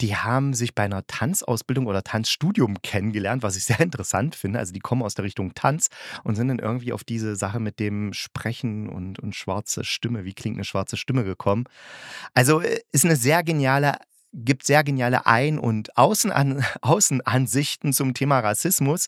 die 0.00 0.16
haben 0.16 0.54
sich 0.54 0.74
bei 0.74 0.84
einer 0.84 1.06
Tanzausbildung 1.06 1.86
oder 1.86 2.02
Tanzstudium 2.02 2.80
kennengelernt, 2.82 3.42
was 3.42 3.56
ich 3.56 3.64
sehr 3.66 3.80
interessant 3.80 4.34
finde. 4.34 4.58
Also 4.58 4.72
die 4.72 4.80
kommen 4.80 5.02
aus 5.02 5.14
der 5.14 5.24
Richtung 5.24 5.54
Tanz 5.54 5.88
und 6.24 6.36
sind 6.36 6.48
dann 6.48 6.58
irgendwie 6.58 6.92
auf 6.92 7.04
diese 7.04 7.36
Sache 7.36 7.60
mit 7.60 7.80
dem 7.80 8.12
Sprechen 8.12 8.88
und, 8.88 9.18
und 9.18 9.34
schwarze 9.34 9.84
Stimme, 9.84 10.24
wie 10.24 10.34
klingt 10.34 10.56
eine 10.56 10.64
schwarze 10.64 10.96
Stimme 10.96 11.24
gekommen. 11.24 11.64
Also 12.34 12.60
äh, 12.60 12.80
ist 12.92 13.04
eine 13.04 13.16
sehr 13.16 13.42
geniale 13.42 13.96
gibt 14.32 14.66
sehr 14.66 14.84
geniale 14.84 15.26
Ein- 15.26 15.58
und 15.58 15.96
Außenan 15.96 16.64
Außenansichten 16.82 17.92
zum 17.92 18.14
Thema 18.14 18.40
Rassismus. 18.40 19.06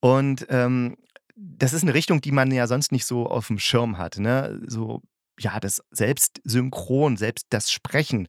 Und 0.00 0.46
ähm, 0.50 0.96
das 1.36 1.72
ist 1.72 1.82
eine 1.82 1.94
Richtung, 1.94 2.20
die 2.20 2.32
man 2.32 2.50
ja 2.50 2.66
sonst 2.66 2.92
nicht 2.92 3.06
so 3.06 3.26
auf 3.26 3.46
dem 3.46 3.58
Schirm 3.58 3.98
hat. 3.98 4.18
Ne? 4.18 4.60
So, 4.66 5.02
ja, 5.38 5.60
das 5.60 5.82
selbst 5.90 6.40
synchron, 6.44 7.16
selbst 7.16 7.46
das 7.50 7.70
Sprechen, 7.70 8.28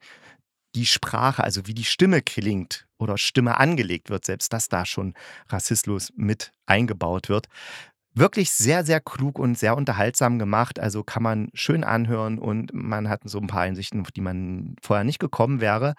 die 0.75 0.86
Sprache, 0.86 1.43
also 1.43 1.65
wie 1.65 1.73
die 1.73 1.84
Stimme 1.84 2.21
klingt 2.21 2.86
oder 2.99 3.17
Stimme 3.17 3.58
angelegt 3.58 4.10
wird, 4.12 4.25
selbst 4.25 4.54
dass 4.54 4.67
da 4.67 4.86
schon 4.86 5.15
Rassismus 5.47 6.13
mit 6.15 6.52
eingebaut 6.67 7.30
wird 7.30 7.47
wirklich 8.19 8.51
sehr, 8.51 8.86
sehr 8.86 8.99
klug 8.99 9.39
und 9.39 9.58
sehr 9.58 9.75
unterhaltsam 9.75 10.39
gemacht. 10.39 10.79
Also 10.79 11.03
kann 11.03 11.23
man 11.23 11.49
schön 11.53 11.84
anhören 11.84 12.38
und 12.38 12.73
man 12.73 13.10
hat 13.10 13.21
so 13.25 13.39
ein 13.39 13.47
paar 13.47 13.62
Einsichten, 13.62 14.01
auf 14.01 14.12
die 14.12 14.21
man 14.21 14.75
vorher 14.82 15.03
nicht 15.03 15.19
gekommen 15.19 15.62
wäre. 15.62 15.95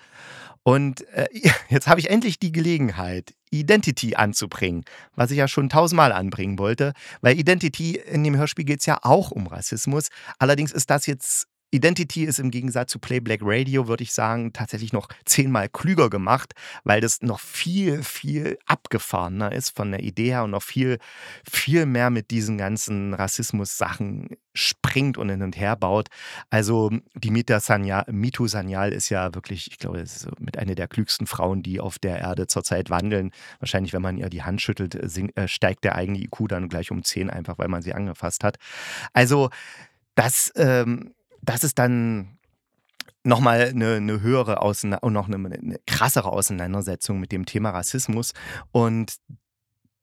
Und 0.63 1.07
äh, 1.09 1.29
jetzt 1.69 1.89
habe 1.89 2.01
ich 2.01 2.11
endlich 2.11 2.39
die 2.39 2.53
Gelegenheit, 2.53 3.35
Identity 3.51 4.15
anzubringen, 4.15 4.85
was 5.17 5.31
ich 5.31 5.39
ja 5.39 5.49
schon 5.49 5.69
tausendmal 5.69 6.13
anbringen 6.13 6.59
wollte, 6.59 6.93
weil 7.21 7.39
Identity 7.39 7.97
in 7.97 8.23
dem 8.23 8.37
Hörspiel 8.37 8.65
geht 8.65 8.81
es 8.81 8.87
ja 8.87 8.99
auch 9.03 9.31
um 9.33 9.47
Rassismus. 9.49 10.09
Allerdings 10.39 10.73
ist 10.73 10.91
das 10.91 11.07
jetzt 11.07 11.49
Identity 11.71 12.25
ist 12.25 12.39
im 12.39 12.51
Gegensatz 12.51 12.91
zu 12.91 12.99
Play 12.99 13.21
Black 13.21 13.41
Radio, 13.43 13.87
würde 13.87 14.03
ich 14.03 14.13
sagen, 14.13 14.53
tatsächlich 14.53 14.93
noch 14.93 15.09
zehnmal 15.25 15.69
klüger 15.69 16.11
gemacht, 16.11 16.53
weil 16.85 17.01
das 17.01 17.23
noch 17.23 17.41
viel, 17.41 18.03
viel 18.03 18.59
abgefahrener 18.67 19.53
ist 19.53 19.77
von 19.77 19.91
der 19.91 20.03
Idee 20.03 20.31
her 20.31 20.45
und 20.45 20.51
noch 20.51 20.63
viel, 20.63 20.99
viel 21.49 21.87
mehr 21.87 22.11
mit 22.11 22.31
diesen 22.31 22.59
ganzen 22.59 23.15
Rassismus-Sachen 23.15 24.37
springt 24.53 25.17
und 25.17 25.29
hin 25.29 25.43
und 25.43 25.57
her 25.57 25.77
baut. 25.77 26.09
Also 26.51 26.91
die 27.15 27.31
Mita 27.31 27.61
Sanyal, 27.61 28.05
Mitu 28.11 28.49
Sanyal 28.49 28.93
ist 28.93 29.09
ja 29.09 29.35
wirklich, 29.35 29.69
ich 29.71 29.79
glaube, 29.79 30.05
mit 30.39 30.59
einer 30.59 30.75
der 30.75 30.89
klügsten 30.89 31.27
Frauen, 31.27 31.63
die 31.63 31.81
auf 31.81 31.99
der 31.99 32.19
Erde 32.19 32.47
zurzeit 32.47 32.91
wandeln. 32.91 33.31
Wahrscheinlich, 33.61 33.93
wenn 33.93 34.03
man 34.03 34.17
ihr 34.17 34.29
die 34.29 34.43
Hand 34.43 34.61
schüttelt, 34.61 34.95
äh, 34.97 35.49
steigt 35.49 35.85
der 35.85 35.95
eigene 35.95 36.19
IQ 36.19 36.49
dann 36.49 36.69
gleich 36.69 36.91
um 36.91 37.05
10, 37.05 37.31
einfach 37.31 37.59
weil 37.59 37.69
man 37.69 37.83
sie 37.83 37.95
angefasst 37.95 38.43
hat. 38.43 38.57
Also 39.13 39.51
das 40.17 40.53
ähm, 40.57 41.15
das 41.43 41.65
ist 41.65 41.79
dann 41.79 42.39
nochmal 43.23 43.69
eine, 43.69 43.97
eine 43.97 44.21
höhere 44.21 44.63
Ausein 44.63 44.95
und 44.95 45.13
noch 45.13 45.29
eine, 45.29 45.37
eine 45.37 45.79
krassere 45.87 46.31
Auseinandersetzung 46.31 47.21
mit 47.21 47.33
dem 47.33 47.47
Thema 47.47 47.71
Rassismus 47.71 48.33
und 48.73 49.17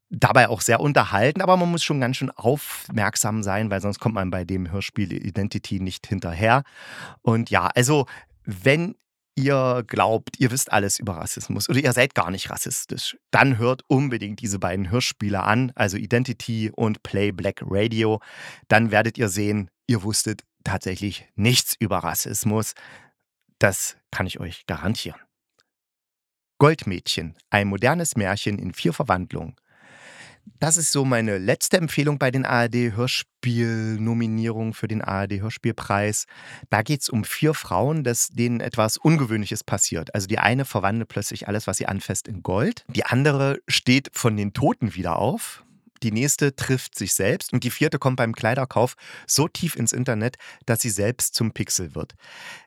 dabei 0.09 0.47
auch 0.47 0.61
sehr 0.61 0.79
unterhalten, 0.79 1.41
aber 1.41 1.57
man 1.57 1.69
muss 1.71 1.83
schon 1.83 1.99
ganz 1.99 2.17
schön 2.17 2.31
aufmerksam 2.31 3.43
sein, 3.43 3.69
weil 3.69 3.81
sonst 3.81 3.99
kommt 3.99 4.15
man 4.15 4.29
bei 4.29 4.45
dem 4.45 4.71
Hörspiel 4.71 5.11
Identity 5.11 5.79
nicht 5.79 6.07
hinterher. 6.07 6.63
Und 7.21 7.49
ja, 7.49 7.67
also 7.75 8.05
wenn 8.45 8.95
ihr 9.35 9.83
glaubt, 9.85 10.39
ihr 10.39 10.49
wisst 10.51 10.71
alles 10.71 10.97
über 10.97 11.17
Rassismus 11.17 11.69
oder 11.69 11.79
ihr 11.79 11.93
seid 11.93 12.15
gar 12.15 12.31
nicht 12.31 12.49
rassistisch, 12.49 13.17
dann 13.31 13.57
hört 13.57 13.83
unbedingt 13.87 14.41
diese 14.41 14.59
beiden 14.59 14.89
Hörspiele 14.89 15.43
an, 15.43 15.71
also 15.75 15.97
Identity 15.97 16.71
und 16.73 17.03
Play 17.03 17.31
Black 17.31 17.61
Radio. 17.65 18.19
Dann 18.67 18.91
werdet 18.91 19.17
ihr 19.17 19.29
sehen, 19.29 19.69
ihr 19.85 20.03
wusstet 20.03 20.43
tatsächlich 20.67 21.27
nichts 21.35 21.75
über 21.79 21.99
Rassismus. 21.99 22.73
Das 23.59 23.95
kann 24.11 24.27
ich 24.27 24.39
euch 24.39 24.65
garantieren. 24.67 25.19
Goldmädchen, 26.59 27.35
ein 27.49 27.67
modernes 27.67 28.15
Märchen 28.15 28.59
in 28.59 28.73
vier 28.73 28.93
Verwandlungen. 28.93 29.55
Das 30.59 30.77
ist 30.77 30.93
so 30.93 31.03
meine 31.05 31.37
letzte 31.37 31.77
Empfehlung 31.77 32.17
bei 32.19 32.31
den 32.31 32.45
ARD-Hörspiel-Nominierungen 32.45 34.73
für 34.73 34.87
den 34.87 35.01
ARD-Hörspielpreis. 35.01 36.25
Da 36.69 36.81
geht 36.81 37.01
es 37.01 37.09
um 37.09 37.25
vier 37.25 37.53
Frauen, 37.53 38.05
dass 38.05 38.29
denen 38.29 38.61
etwas 38.61 38.97
Ungewöhnliches 38.97 39.63
passiert. 39.63 40.15
Also 40.15 40.25
die 40.27 40.39
eine 40.39 40.65
verwandelt 40.65 41.09
plötzlich 41.09 41.47
alles, 41.47 41.67
was 41.67 41.77
sie 41.77 41.85
anfasst, 41.85 42.27
in 42.27 42.41
Gold. 42.43 42.85
Die 42.87 43.05
andere 43.05 43.59
steht 43.67 44.09
von 44.13 44.35
den 44.37 44.53
Toten 44.53 44.95
wieder 44.95 45.17
auf 45.17 45.63
die 46.03 46.11
nächste 46.11 46.55
trifft 46.55 46.97
sich 46.97 47.13
selbst 47.13 47.53
und 47.53 47.63
die 47.63 47.71
vierte 47.71 47.99
kommt 47.99 48.17
beim 48.17 48.33
Kleiderkauf 48.33 48.95
so 49.25 49.47
tief 49.47 49.75
ins 49.75 49.93
Internet, 49.93 50.37
dass 50.65 50.81
sie 50.81 50.89
selbst 50.89 51.35
zum 51.35 51.51
Pixel 51.51 51.95
wird. 51.95 52.15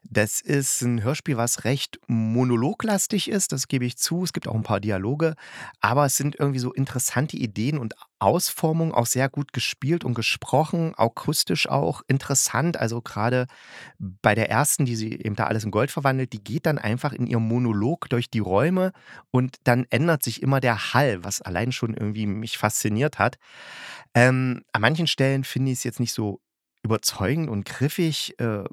Das 0.02 0.40
ist 0.40 0.82
ein 0.82 1.02
Hörspiel, 1.02 1.36
was 1.36 1.64
recht 1.64 1.98
monologlastig 2.06 3.28
ist, 3.28 3.52
das 3.52 3.68
gebe 3.68 3.84
ich 3.84 3.96
zu. 3.96 4.24
Es 4.24 4.32
gibt 4.32 4.48
auch 4.48 4.54
ein 4.54 4.62
paar 4.62 4.80
Dialoge, 4.80 5.34
aber 5.80 6.06
es 6.06 6.16
sind 6.16 6.36
irgendwie 6.38 6.60
so 6.60 6.72
interessante 6.72 7.36
Ideen 7.36 7.78
und 7.78 7.94
Ausformungen, 8.20 8.92
auch 8.92 9.06
sehr 9.06 9.30
gut 9.30 9.54
gespielt 9.54 10.04
und 10.04 10.14
gesprochen, 10.14 10.92
akustisch 10.94 11.68
auch 11.68 12.02
interessant. 12.06 12.76
Also 12.76 13.00
gerade 13.00 13.46
bei 13.98 14.34
der 14.34 14.50
ersten, 14.50 14.84
die 14.84 14.94
sie 14.94 15.12
eben 15.12 15.36
da 15.36 15.44
alles 15.44 15.64
in 15.64 15.70
Gold 15.70 15.90
verwandelt, 15.90 16.34
die 16.34 16.44
geht 16.44 16.66
dann 16.66 16.78
einfach 16.78 17.14
in 17.14 17.26
ihrem 17.26 17.48
Monolog 17.48 18.10
durch 18.10 18.30
die 18.30 18.38
Räume 18.38 18.92
und 19.30 19.56
dann 19.64 19.86
ändert 19.88 20.22
sich 20.22 20.42
immer 20.42 20.60
der 20.60 20.92
Hall, 20.92 21.24
was 21.24 21.40
allein 21.40 21.72
schon 21.72 21.94
irgendwie 21.94 22.26
mich 22.26 22.58
fasziniert 22.58 23.18
hat. 23.18 23.19
Ähm, 24.14 24.62
an 24.72 24.80
manchen 24.80 25.06
Stellen 25.06 25.44
finde 25.44 25.72
ich 25.72 25.78
es 25.78 25.84
jetzt 25.84 26.00
nicht 26.00 26.12
so 26.12 26.40
überzeugend 26.82 27.48
und 27.48 27.64
griffig, 27.64 28.38
äh, 28.40 28.64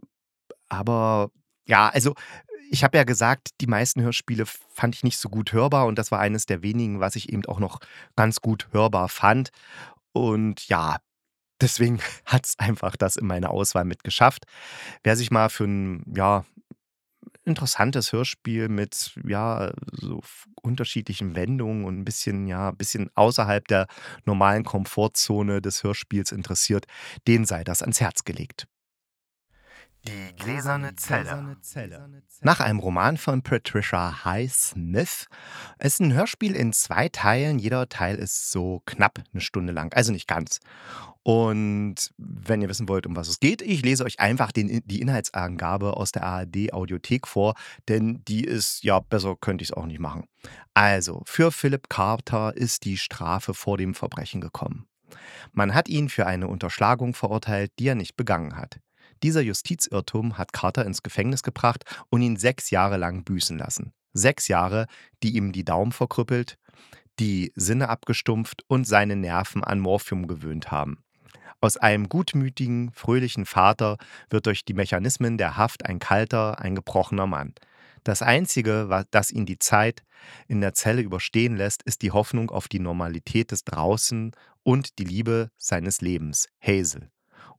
aber 0.70 1.32
ja, 1.66 1.90
also 1.90 2.16
ich 2.70 2.84
habe 2.84 2.98
ja 2.98 3.04
gesagt, 3.04 3.50
die 3.62 3.68
meisten 3.68 4.02
Hörspiele 4.02 4.46
fand 4.46 4.96
ich 4.96 5.04
nicht 5.04 5.18
so 5.18 5.30
gut 5.30 5.54
hörbar 5.54 5.86
und 5.86 5.98
das 5.98 6.12
war 6.12 6.20
eines 6.20 6.46
der 6.46 6.64
wenigen, 6.64 7.00
was 7.00 7.16
ich 7.16 7.32
eben 7.32 7.46
auch 7.46 7.60
noch 7.60 7.80
ganz 8.16 8.42
gut 8.42 8.68
hörbar 8.72 9.10
fand. 9.10 9.50
Und 10.12 10.68
ja, 10.68 10.98
deswegen 11.62 12.00
hat 12.26 12.46
es 12.46 12.60
einfach 12.60 12.96
das 12.96 13.16
in 13.16 13.28
meine 13.28 13.50
Auswahl 13.50 13.86
mit 13.86 14.04
geschafft. 14.04 14.46
Wer 15.04 15.16
sich 15.16 15.32
mal 15.32 15.50
für 15.50 15.66
ein, 15.66 16.04
ja, 16.16 16.46
interessantes 17.48 18.12
Hörspiel 18.12 18.70
mit 18.70 19.16
ja 19.28 19.72
so 19.92 20.22
unterschiedlichen 20.62 21.36
Wendungen 21.36 21.86
und 21.86 22.00
ein 22.00 22.06
bisschen 22.06 22.48
ja 22.48 22.70
ein 22.70 22.78
bisschen 22.78 23.10
außerhalb 23.16 23.68
der 23.68 23.88
normalen 24.26 24.64
Komfortzone 24.64 25.62
des 25.62 25.84
Hörspiels 25.84 26.32
interessiert, 26.32 26.86
den 27.28 27.46
sei 27.46 27.64
das 27.64 27.82
ans 27.82 28.02
Herz 28.02 28.24
gelegt. 28.26 28.68
Die 30.08 30.36
gläserne 30.38 30.96
Zelle. 30.96 31.58
Nach 32.42 32.62
einem 32.62 32.80
Roman 32.80 33.18
von 33.18 33.42
Patricia 33.42 34.24
Highsmith 34.24 35.28
ist 35.80 36.00
ein 36.00 36.14
Hörspiel 36.14 36.56
in 36.56 36.72
zwei 36.72 37.10
Teilen. 37.10 37.60
Jeder 37.60 37.90
Teil 37.90 38.16
ist 38.16 38.52
so 38.52 38.82
knapp 38.86 39.20
eine 39.34 39.42
Stunde 39.42 39.74
lang, 39.74 39.94
also 39.94 40.14
nicht 40.14 40.28
ganz. 40.28 40.60
Und 41.24 42.12
wenn 42.18 42.62
ihr 42.62 42.70
wissen 42.70 42.88
wollt, 42.88 43.06
um 43.06 43.18
was 43.18 43.28
es 43.28 43.42
geht, 43.42 43.62
ich 43.62 43.82
lese 43.82 44.06
euch 44.06 44.22
einfach 44.22 44.54
den, 44.54 44.82
die 44.86 45.02
Inhaltsangabe 45.02 45.98
aus 45.98 46.14
der 46.14 46.24
ARD 46.24 46.72
Audiothek 46.72 47.28
vor, 47.28 47.56
denn 47.90 48.24
die 48.30 48.46
ist, 48.46 48.86
ja, 48.86 49.02
besser 49.02 49.36
könnte 49.36 49.64
ich 49.64 49.72
es 49.72 49.76
auch 49.76 49.88
nicht 49.88 50.00
machen. 50.00 50.24
Also, 50.74 51.22
für 51.26 51.52
Philip 51.52 51.90
Carter 51.90 52.56
ist 52.56 52.86
die 52.86 52.96
Strafe 52.96 53.54
vor 53.54 53.78
dem 53.78 53.94
Verbrechen 53.94 54.40
gekommen. 54.40 54.88
Man 55.52 55.74
hat 55.74 55.90
ihn 55.90 56.08
für 56.08 56.28
eine 56.28 56.48
Unterschlagung 56.48 57.14
verurteilt, 57.14 57.74
die 57.78 57.88
er 57.88 57.96
nicht 57.96 58.16
begangen 58.16 58.56
hat. 58.56 58.80
Dieser 59.24 59.42
Justizirrtum 59.42 60.38
hat 60.38 60.54
Carter 60.54 60.86
ins 60.86 61.04
Gefängnis 61.04 61.44
gebracht 61.44 61.84
und 62.10 62.22
ihn 62.22 62.38
sechs 62.38 62.70
Jahre 62.70 62.98
lang 62.98 63.24
büßen 63.24 63.58
lassen. 63.58 63.94
Sechs 64.14 64.48
Jahre, 64.48 64.88
die 65.24 65.36
ihm 65.36 65.52
die 65.52 65.66
Daumen 65.66 65.92
verkrüppelt, 65.92 66.58
die 67.20 67.52
Sinne 67.56 67.90
abgestumpft 67.90 68.64
und 68.68 68.86
seine 68.86 69.16
Nerven 69.16 69.64
an 69.64 69.80
Morphium 69.80 70.28
gewöhnt 70.28 70.72
haben. 70.72 71.04
Aus 71.60 71.78
einem 71.78 72.08
gutmütigen, 72.08 72.92
fröhlichen 72.94 73.46
Vater 73.46 73.98
wird 74.30 74.46
durch 74.46 74.64
die 74.64 74.76
Mechanismen 74.76 75.38
der 75.38 75.58
Haft 75.58 75.86
ein 75.86 75.98
kalter, 75.98 76.60
ein 76.60 76.76
gebrochener 76.76 77.26
Mann. 77.26 77.56
Das 78.04 78.22
Einzige, 78.22 79.06
das 79.10 79.32
ihn 79.32 79.48
die 79.48 79.58
Zeit 79.58 80.04
in 80.48 80.62
der 80.62 80.74
Zelle 80.74 81.02
überstehen 81.02 81.58
lässt, 81.58 81.82
ist 81.84 82.04
die 82.04 82.12
Hoffnung 82.12 82.52
auf 82.52 82.68
die 82.68 82.80
Normalität 82.80 83.52
des 83.52 83.64
Draußen 83.64 84.32
und 84.64 85.00
die 85.00 85.04
Liebe 85.04 85.50
seines 85.58 86.02
Lebens, 86.02 86.48
Hazel 86.62 87.10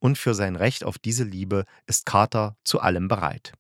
und 0.01 0.19
für 0.19 0.35
sein 0.35 0.57
Recht 0.57 0.85
auf 0.85 0.99
diese 0.99 1.25
Liebe 1.25 1.65
ist 1.87 2.07
Carter 2.07 2.57
zu 2.65 2.81
allem 2.81 3.09
bereit. 3.09 3.53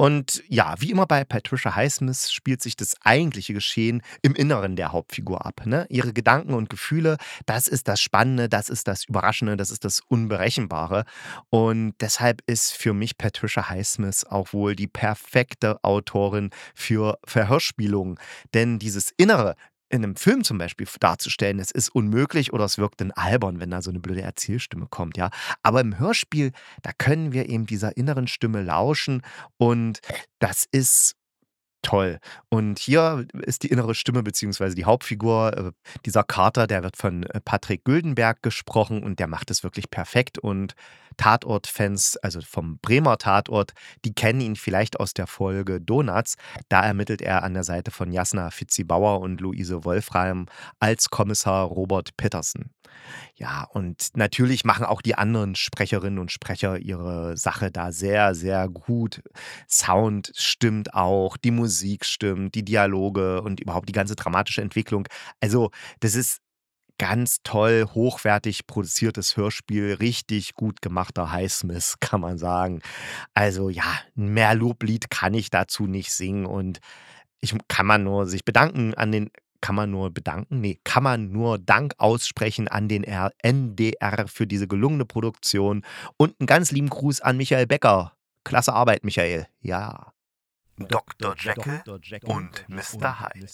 Und 0.00 0.42
ja, 0.48 0.76
wie 0.78 0.90
immer 0.90 1.04
bei 1.04 1.24
Patricia 1.24 1.76
Highsmith 1.76 2.30
spielt 2.32 2.62
sich 2.62 2.74
das 2.74 2.94
eigentliche 3.02 3.52
Geschehen 3.52 4.00
im 4.22 4.34
Inneren 4.34 4.74
der 4.74 4.92
Hauptfigur 4.92 5.44
ab. 5.44 5.66
Ne? 5.66 5.84
Ihre 5.90 6.14
Gedanken 6.14 6.54
und 6.54 6.70
Gefühle, 6.70 7.18
das 7.44 7.68
ist 7.68 7.86
das 7.86 8.00
Spannende, 8.00 8.48
das 8.48 8.70
ist 8.70 8.88
das 8.88 9.04
Überraschende, 9.04 9.58
das 9.58 9.70
ist 9.70 9.84
das 9.84 10.00
Unberechenbare. 10.08 11.04
Und 11.50 11.96
deshalb 12.00 12.40
ist 12.46 12.72
für 12.72 12.94
mich 12.94 13.18
Patricia 13.18 13.68
Highsmith 13.68 14.24
auch 14.24 14.54
wohl 14.54 14.74
die 14.74 14.86
perfekte 14.86 15.84
Autorin 15.84 16.48
für 16.74 17.18
Verhörspielungen. 17.26 18.18
Denn 18.54 18.78
dieses 18.78 19.12
Innere, 19.18 19.54
in 19.90 20.04
einem 20.04 20.16
Film 20.16 20.44
zum 20.44 20.58
Beispiel 20.58 20.86
darzustellen, 21.00 21.58
es 21.58 21.70
ist 21.70 21.88
unmöglich 21.90 22.52
oder 22.52 22.64
es 22.64 22.78
wirkt 22.78 23.00
dann 23.00 23.10
albern, 23.10 23.60
wenn 23.60 23.70
da 23.70 23.82
so 23.82 23.90
eine 23.90 24.00
blöde 24.00 24.22
Erzählstimme 24.22 24.86
kommt, 24.88 25.16
ja. 25.16 25.30
Aber 25.62 25.80
im 25.80 25.98
Hörspiel, 25.98 26.52
da 26.82 26.92
können 26.96 27.32
wir 27.32 27.48
eben 27.48 27.66
dieser 27.66 27.96
inneren 27.96 28.28
Stimme 28.28 28.62
lauschen 28.62 29.22
und 29.58 30.00
das 30.38 30.66
ist 30.70 31.14
toll. 31.82 32.18
Und 32.48 32.78
hier 32.78 33.26
ist 33.42 33.62
die 33.62 33.68
innere 33.68 33.94
Stimme 33.94 34.22
beziehungsweise 34.22 34.74
die 34.74 34.84
Hauptfigur, 34.84 35.56
äh, 35.56 35.72
dieser 36.04 36.22
Kater, 36.22 36.66
der 36.66 36.82
wird 36.82 36.96
von 36.96 37.24
äh, 37.24 37.40
Patrick 37.40 37.84
Güldenberg 37.84 38.42
gesprochen 38.42 39.02
und 39.02 39.18
der 39.18 39.26
macht 39.26 39.50
es 39.50 39.62
wirklich 39.62 39.90
perfekt. 39.90 40.38
Und 40.38 40.74
Tatort-Fans, 41.16 42.16
also 42.18 42.40
vom 42.40 42.78
Bremer 42.78 43.18
Tatort, 43.18 43.72
die 44.04 44.14
kennen 44.14 44.40
ihn 44.40 44.56
vielleicht 44.56 44.98
aus 44.98 45.12
der 45.12 45.26
Folge 45.26 45.80
Donuts. 45.80 46.36
Da 46.68 46.82
ermittelt 46.82 47.20
er 47.20 47.42
an 47.42 47.54
der 47.54 47.64
Seite 47.64 47.90
von 47.90 48.12
Jasna 48.12 48.50
Fitzi-Bauer 48.50 49.20
und 49.20 49.40
Luise 49.40 49.84
Wolfram 49.84 50.46
als 50.78 51.10
Kommissar 51.10 51.66
Robert 51.66 52.16
Petersen. 52.16 52.70
Ja, 53.34 53.66
und 53.72 54.08
natürlich 54.14 54.64
machen 54.64 54.84
auch 54.84 55.02
die 55.02 55.14
anderen 55.14 55.54
Sprecherinnen 55.54 56.18
und 56.18 56.30
Sprecher 56.30 56.78
ihre 56.78 57.36
Sache 57.36 57.70
da 57.70 57.92
sehr, 57.92 58.34
sehr 58.34 58.68
gut. 58.68 59.22
Sound 59.68 60.32
stimmt 60.34 60.94
auch, 60.94 61.36
die 61.36 61.50
Musik 61.50 61.69
stimmt, 62.04 62.54
die 62.54 62.64
Dialoge 62.64 63.42
und 63.42 63.60
überhaupt 63.60 63.88
die 63.88 63.92
ganze 63.92 64.16
dramatische 64.16 64.62
Entwicklung. 64.62 65.06
Also, 65.40 65.70
das 66.00 66.14
ist 66.14 66.40
ganz 67.00 67.38
toll, 67.44 67.86
hochwertig 67.94 68.66
produziertes 68.66 69.34
Hörspiel, 69.38 69.94
richtig 69.94 70.52
gut 70.52 70.82
gemachter 70.82 71.32
Highsmith, 71.32 71.94
kann 72.00 72.20
man 72.20 72.36
sagen. 72.36 72.82
Also 73.32 73.70
ja, 73.70 74.00
mehr 74.14 74.54
Loblied 74.54 75.08
kann 75.08 75.32
ich 75.32 75.48
dazu 75.48 75.86
nicht 75.86 76.12
singen 76.12 76.44
und 76.44 76.80
ich 77.40 77.54
kann 77.68 77.86
man 77.86 78.04
nur 78.04 78.26
sich 78.26 78.44
bedanken 78.44 78.92
an 78.94 79.12
den 79.12 79.30
kann 79.62 79.74
man 79.74 79.90
nur 79.90 80.10
bedanken? 80.10 80.60
Nee, 80.60 80.78
kann 80.84 81.02
man 81.02 81.32
nur 81.32 81.58
Dank 81.58 81.94
aussprechen 81.98 82.68
an 82.68 82.88
den 82.88 83.04
NDR 83.04 84.26
für 84.28 84.46
diese 84.46 84.66
gelungene 84.66 85.04
Produktion 85.04 85.84
und 86.16 86.34
einen 86.40 86.46
ganz 86.46 86.70
lieben 86.70 86.88
Gruß 86.88 87.20
an 87.20 87.36
Michael 87.36 87.66
Becker. 87.66 88.16
Klasse 88.44 88.72
Arbeit, 88.72 89.04
Michael. 89.04 89.46
Ja. 89.60 90.12
Dr. 90.88 91.34
Jekyll 91.36 91.82
und 92.24 92.64
Mr. 92.68 93.20
Hyde. 93.20 93.46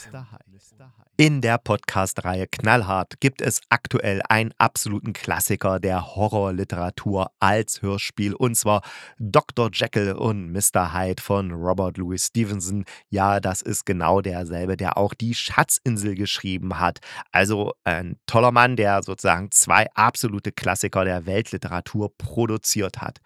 In 1.16 1.40
der 1.40 1.58
Podcast-Reihe 1.58 2.46
Knallhart 2.46 3.20
gibt 3.20 3.40
es 3.40 3.60
aktuell 3.68 4.20
einen 4.28 4.52
absoluten 4.58 5.12
Klassiker 5.12 5.80
der 5.80 6.14
Horrorliteratur 6.14 7.30
als 7.40 7.82
Hörspiel 7.82 8.34
und 8.34 8.54
zwar 8.54 8.82
Dr. 9.18 9.70
Jekyll 9.72 10.12
und 10.12 10.52
Mr. 10.52 10.92
Hyde 10.92 11.22
von 11.22 11.52
Robert 11.52 11.96
Louis 11.96 12.26
Stevenson. 12.26 12.84
Ja, 13.08 13.40
das 13.40 13.62
ist 13.62 13.86
genau 13.86 14.20
derselbe, 14.20 14.76
der 14.76 14.96
auch 14.96 15.14
die 15.14 15.34
Schatzinsel 15.34 16.14
geschrieben 16.14 16.78
hat. 16.78 16.98
Also 17.32 17.72
ein 17.84 18.18
toller 18.26 18.52
Mann, 18.52 18.76
der 18.76 19.02
sozusagen 19.02 19.50
zwei 19.50 19.86
absolute 19.94 20.52
Klassiker 20.52 21.04
der 21.04 21.26
Weltliteratur 21.26 22.12
produziert 22.16 23.00
hat. 23.00 23.18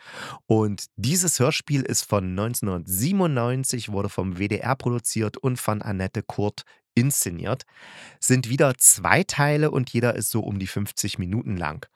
Und 0.46 0.86
dieses 0.96 1.38
Hörspiel 1.38 1.82
ist 1.82 2.08
von 2.08 2.30
1997 2.30 3.89
wurde 3.92 4.08
vom 4.08 4.38
WDR 4.38 4.76
produziert 4.76 5.36
und 5.36 5.58
von 5.58 5.82
Annette 5.82 6.22
Kurt 6.22 6.64
inszeniert. 6.94 7.64
Sind 8.18 8.48
wieder 8.48 8.76
zwei 8.78 9.22
Teile 9.24 9.70
und 9.70 9.90
jeder 9.90 10.14
ist 10.16 10.30
so 10.30 10.40
um 10.40 10.58
die 10.58 10.66
50 10.66 11.18
Minuten 11.18 11.56
lang. 11.56 11.86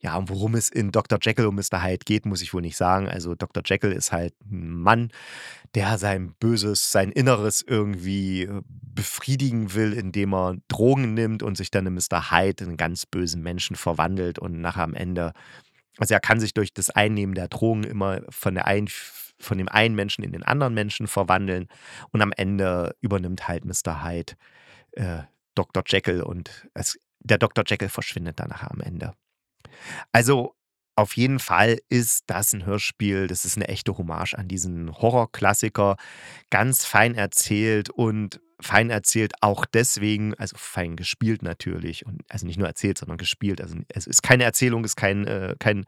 Ja, 0.00 0.16
und 0.16 0.28
worum 0.28 0.54
es 0.54 0.68
in 0.68 0.92
Dr. 0.92 1.18
Jekyll 1.22 1.46
und 1.46 1.54
Mr. 1.54 1.82
Hyde 1.82 2.04
geht, 2.04 2.26
muss 2.26 2.42
ich 2.42 2.52
wohl 2.52 2.60
nicht 2.60 2.76
sagen. 2.76 3.08
Also 3.08 3.34
Dr. 3.34 3.62
Jekyll 3.64 3.92
ist 3.92 4.12
halt 4.12 4.34
ein 4.44 4.68
Mann, 4.68 5.10
der 5.74 5.96
sein 5.96 6.34
Böses, 6.38 6.92
sein 6.92 7.10
Inneres 7.10 7.64
irgendwie 7.66 8.42
äh, 8.42 8.60
befriedigen 8.68 9.72
will, 9.74 9.94
indem 9.94 10.34
er 10.34 10.56
Drogen 10.68 11.14
nimmt 11.14 11.42
und 11.42 11.56
sich 11.56 11.70
dann 11.70 11.86
in 11.86 11.94
Mr. 11.94 12.30
Hyde, 12.30 12.64
einen 12.64 12.76
ganz 12.76 13.06
bösen 13.06 13.42
Menschen, 13.42 13.76
verwandelt 13.76 14.38
und 14.38 14.60
nachher 14.60 14.82
am 14.82 14.92
Ende, 14.92 15.32
also 15.98 16.14
er 16.14 16.20
kann 16.20 16.40
sich 16.40 16.54
durch 16.54 16.74
das 16.74 16.90
Einnehmen 16.90 17.34
der 17.34 17.48
Drogen 17.48 17.84
immer 17.84 18.20
von 18.28 18.54
der 18.54 18.66
einen 18.66 18.88
von 19.44 19.58
dem 19.58 19.68
einen 19.68 19.94
Menschen 19.94 20.24
in 20.24 20.32
den 20.32 20.42
anderen 20.42 20.74
Menschen 20.74 21.06
verwandeln 21.06 21.68
und 22.10 22.22
am 22.22 22.32
Ende 22.32 22.96
übernimmt 23.00 23.48
halt 23.48 23.64
Mr. 23.64 24.04
Hyde 24.04 24.34
äh, 24.92 25.22
Dr. 25.54 25.82
Jekyll 25.86 26.22
und 26.22 26.68
es, 26.74 26.98
der 27.20 27.38
Dr. 27.38 27.64
Jekyll 27.66 27.88
verschwindet 27.88 28.40
dann 28.40 28.48
nachher 28.48 28.70
am 28.70 28.80
Ende. 28.80 29.14
Also 30.12 30.54
auf 30.96 31.16
jeden 31.16 31.40
Fall 31.40 31.78
ist 31.88 32.24
das 32.28 32.52
ein 32.52 32.66
Hörspiel, 32.66 33.26
das 33.26 33.44
ist 33.44 33.56
eine 33.56 33.68
echte 33.68 33.98
Hommage 33.98 34.34
an 34.34 34.46
diesen 34.46 34.92
Horrorklassiker, 34.92 35.96
ganz 36.50 36.84
fein 36.84 37.14
erzählt 37.14 37.90
und 37.90 38.40
fein 38.60 38.90
erzählt, 38.90 39.32
auch 39.40 39.66
deswegen, 39.66 40.34
also 40.34 40.56
fein 40.56 40.94
gespielt 40.94 41.42
natürlich. 41.42 42.06
Und 42.06 42.22
also 42.28 42.46
nicht 42.46 42.58
nur 42.58 42.68
erzählt, 42.68 42.98
sondern 42.98 43.18
gespielt. 43.18 43.60
Also 43.60 43.76
es 43.88 44.06
ist 44.06 44.22
keine 44.22 44.44
Erzählung, 44.44 44.84
es 44.84 44.92
ist 44.92 44.96
kein, 44.96 45.26
äh, 45.26 45.56
kein 45.58 45.84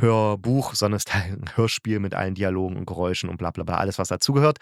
Hörbuch, 0.00 0.74
sondern 0.74 0.96
es 0.96 1.04
ist 1.04 1.14
halt 1.14 1.32
ein 1.32 1.56
Hörspiel 1.56 1.98
mit 1.98 2.14
allen 2.14 2.34
Dialogen 2.34 2.76
und 2.76 2.86
Geräuschen 2.86 3.28
und 3.28 3.36
bla 3.36 3.50
bla 3.50 3.64
bla, 3.64 3.76
alles, 3.76 3.98
was 3.98 4.08
dazugehört. 4.08 4.58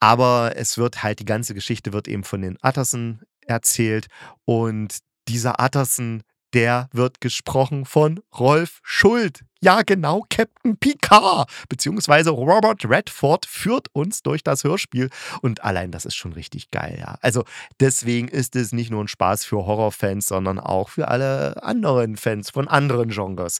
Aber 0.00 0.52
es 0.56 0.78
wird 0.78 1.02
halt, 1.02 1.20
die 1.20 1.24
ganze 1.24 1.54
Geschichte 1.54 1.92
wird 1.92 2.08
eben 2.08 2.24
von 2.24 2.42
den 2.42 2.56
Utterson 2.62 3.20
erzählt 3.46 4.06
und 4.44 4.98
dieser 5.28 5.60
Utterson, 5.60 6.22
der 6.54 6.88
wird 6.92 7.20
gesprochen 7.20 7.84
von 7.84 8.20
Rolf 8.38 8.80
Schuld. 8.82 9.44
Ja, 9.62 9.82
genau, 9.82 10.24
Captain 10.30 10.78
Picard, 10.78 11.50
beziehungsweise 11.68 12.30
Robert 12.30 12.82
Redford 12.88 13.44
führt 13.44 13.88
uns 13.92 14.22
durch 14.22 14.42
das 14.42 14.64
Hörspiel 14.64 15.10
und 15.42 15.62
allein 15.62 15.90
das 15.90 16.06
ist 16.06 16.14
schon 16.14 16.32
richtig 16.32 16.70
geil, 16.70 16.96
ja. 16.98 17.18
Also 17.20 17.44
deswegen 17.78 18.28
ist 18.28 18.56
es 18.56 18.72
nicht 18.72 18.90
nur 18.90 19.04
ein 19.04 19.08
Spaß 19.08 19.44
für 19.44 19.66
Horrorfans, 19.66 20.26
sondern 20.26 20.58
auch 20.58 20.88
für 20.88 21.08
alle 21.08 21.62
anderen 21.62 22.16
Fans 22.16 22.48
von 22.48 22.68
anderen 22.68 23.10
Genres. 23.10 23.58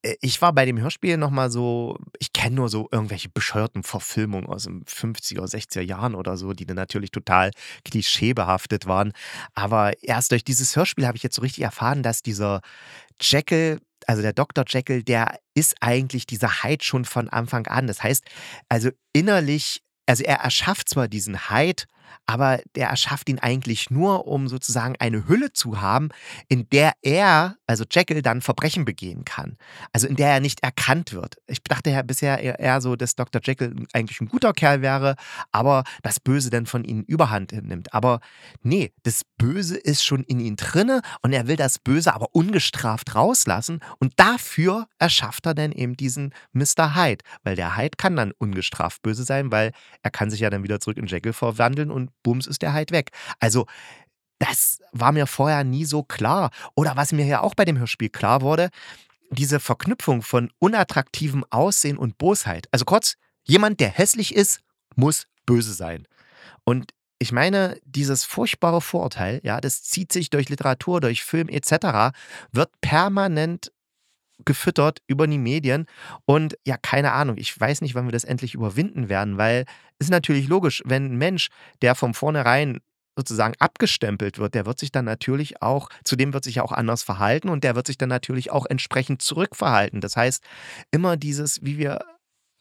Äh, 0.00 0.14
ich 0.22 0.40
war 0.40 0.54
bei 0.54 0.64
dem 0.64 0.80
Hörspiel 0.80 1.18
nochmal 1.18 1.50
so, 1.50 1.98
ich 2.18 2.32
kenne 2.32 2.56
nur 2.56 2.70
so 2.70 2.88
irgendwelche 2.90 3.28
bescheuerten 3.28 3.82
Verfilmungen 3.82 4.46
aus 4.46 4.64
den 4.64 4.82
50er, 4.86 5.44
60er 5.46 5.82
Jahren 5.82 6.14
oder 6.14 6.38
so, 6.38 6.54
die 6.54 6.64
dann 6.64 6.76
natürlich 6.76 7.10
total 7.10 7.50
klischeebehaftet 7.84 8.86
waren. 8.86 9.12
Aber 9.54 9.92
erst 10.02 10.32
durch 10.32 10.42
dieses 10.42 10.74
Hörspiel 10.74 11.06
habe 11.06 11.18
ich 11.18 11.22
jetzt 11.22 11.36
so 11.36 11.42
richtig 11.42 11.64
erfahren, 11.64 12.02
dass 12.02 12.22
dieser 12.22 12.62
Jekyll 13.20 13.78
also 14.06 14.22
der 14.22 14.32
Dr. 14.32 14.64
Jekyll, 14.66 15.02
der 15.02 15.38
ist 15.54 15.76
eigentlich 15.80 16.26
dieser 16.26 16.62
Hyde 16.62 16.84
schon 16.84 17.04
von 17.04 17.28
Anfang 17.28 17.66
an. 17.66 17.86
Das 17.86 18.02
heißt, 18.02 18.24
also 18.68 18.90
innerlich, 19.12 19.82
also 20.06 20.24
er 20.24 20.36
erschafft 20.36 20.88
zwar 20.88 21.08
diesen 21.08 21.50
Hyde, 21.50 21.84
aber 22.26 22.60
der 22.74 22.88
erschafft 22.88 23.28
ihn 23.28 23.38
eigentlich 23.38 23.90
nur, 23.90 24.26
um 24.26 24.48
sozusagen 24.48 24.96
eine 24.98 25.28
Hülle 25.28 25.52
zu 25.52 25.80
haben, 25.80 26.08
in 26.48 26.68
der 26.70 26.92
er, 27.02 27.56
also 27.66 27.84
Jekyll, 27.90 28.22
dann 28.22 28.40
Verbrechen 28.40 28.84
begehen 28.84 29.24
kann. 29.24 29.56
Also 29.92 30.06
in 30.06 30.16
der 30.16 30.30
er 30.30 30.40
nicht 30.40 30.62
erkannt 30.62 31.12
wird. 31.12 31.36
Ich 31.46 31.62
dachte 31.62 31.90
ja 31.90 32.02
bisher 32.02 32.40
eher 32.40 32.80
so, 32.80 32.96
dass 32.96 33.14
Dr. 33.14 33.40
Jekyll 33.44 33.74
eigentlich 33.92 34.20
ein 34.20 34.28
guter 34.28 34.52
Kerl 34.52 34.82
wäre, 34.82 35.16
aber 35.52 35.84
das 36.02 36.20
Böse 36.20 36.50
dann 36.50 36.66
von 36.66 36.84
ihm 36.84 37.02
überhand 37.02 37.52
nimmt. 37.52 37.92
Aber 37.92 38.20
nee, 38.62 38.92
das 39.02 39.22
Böse 39.38 39.76
ist 39.76 40.04
schon 40.04 40.22
in 40.24 40.40
ihm 40.40 40.56
drinne 40.56 41.02
und 41.22 41.32
er 41.32 41.46
will 41.46 41.56
das 41.56 41.78
Böse 41.78 42.14
aber 42.14 42.28
ungestraft 42.32 43.14
rauslassen 43.14 43.80
und 43.98 44.14
dafür 44.16 44.86
erschafft 44.98 45.46
er 45.46 45.54
dann 45.54 45.72
eben 45.72 45.96
diesen 45.96 46.32
Mr. 46.52 46.94
Hyde, 46.94 47.24
weil 47.42 47.56
der 47.56 47.76
Hyde 47.76 47.96
kann 47.96 48.16
dann 48.16 48.32
ungestraft 48.32 49.02
böse 49.02 49.24
sein, 49.24 49.52
weil 49.52 49.72
er 50.02 50.10
kann 50.10 50.30
sich 50.30 50.40
ja 50.40 50.50
dann 50.50 50.62
wieder 50.62 50.80
zurück 50.80 50.96
in 50.96 51.06
Jekyll 51.06 51.32
verwandeln 51.32 51.90
und 51.90 52.03
bums 52.22 52.46
ist 52.46 52.62
der 52.62 52.72
halt 52.72 52.90
weg. 52.90 53.10
Also 53.40 53.66
das 54.38 54.78
war 54.92 55.12
mir 55.12 55.26
vorher 55.26 55.64
nie 55.64 55.84
so 55.84 56.02
klar. 56.02 56.50
Oder 56.74 56.96
was 56.96 57.12
mir 57.12 57.24
ja 57.24 57.40
auch 57.40 57.54
bei 57.54 57.64
dem 57.64 57.78
Hörspiel 57.78 58.10
klar 58.10 58.42
wurde, 58.42 58.70
diese 59.30 59.60
Verknüpfung 59.60 60.22
von 60.22 60.50
unattraktivem 60.58 61.44
Aussehen 61.50 61.98
und 61.98 62.18
Bosheit. 62.18 62.68
Also 62.70 62.84
kurz, 62.84 63.16
jemand, 63.44 63.80
der 63.80 63.88
hässlich 63.88 64.34
ist, 64.34 64.60
muss 64.96 65.26
böse 65.46 65.72
sein. 65.72 66.06
Und 66.64 66.92
ich 67.18 67.32
meine, 67.32 67.78
dieses 67.84 68.24
furchtbare 68.24 68.80
Vorurteil, 68.80 69.40
ja, 69.44 69.60
das 69.60 69.82
zieht 69.82 70.12
sich 70.12 70.30
durch 70.30 70.48
Literatur, 70.48 71.00
durch 71.00 71.24
Film 71.24 71.48
etc., 71.48 72.14
wird 72.52 72.70
permanent 72.80 73.72
gefüttert 74.44 75.00
über 75.06 75.26
die 75.26 75.38
Medien. 75.38 75.86
Und 76.24 76.56
ja, 76.66 76.76
keine 76.76 77.12
Ahnung, 77.12 77.36
ich 77.36 77.58
weiß 77.58 77.80
nicht, 77.80 77.94
wann 77.94 78.06
wir 78.06 78.12
das 78.12 78.24
endlich 78.24 78.54
überwinden 78.54 79.08
werden, 79.08 79.38
weil 79.38 79.64
es 79.98 80.06
ist 80.06 80.10
natürlich 80.10 80.48
logisch, 80.48 80.82
wenn 80.84 81.06
ein 81.06 81.16
Mensch, 81.16 81.48
der 81.82 81.94
von 81.94 82.14
vornherein 82.14 82.80
sozusagen 83.16 83.54
abgestempelt 83.60 84.38
wird, 84.38 84.54
der 84.54 84.66
wird 84.66 84.78
sich 84.78 84.90
dann 84.90 85.04
natürlich 85.04 85.62
auch, 85.62 85.88
zudem 86.02 86.32
wird 86.32 86.44
sich 86.44 86.56
ja 86.56 86.62
auch 86.62 86.72
anders 86.72 87.02
verhalten 87.02 87.48
und 87.48 87.62
der 87.62 87.76
wird 87.76 87.86
sich 87.86 87.96
dann 87.96 88.08
natürlich 88.08 88.50
auch 88.50 88.66
entsprechend 88.66 89.22
zurückverhalten. 89.22 90.00
Das 90.00 90.16
heißt, 90.16 90.42
immer 90.90 91.16
dieses, 91.16 91.62
wie 91.62 91.78
wir 91.78 92.00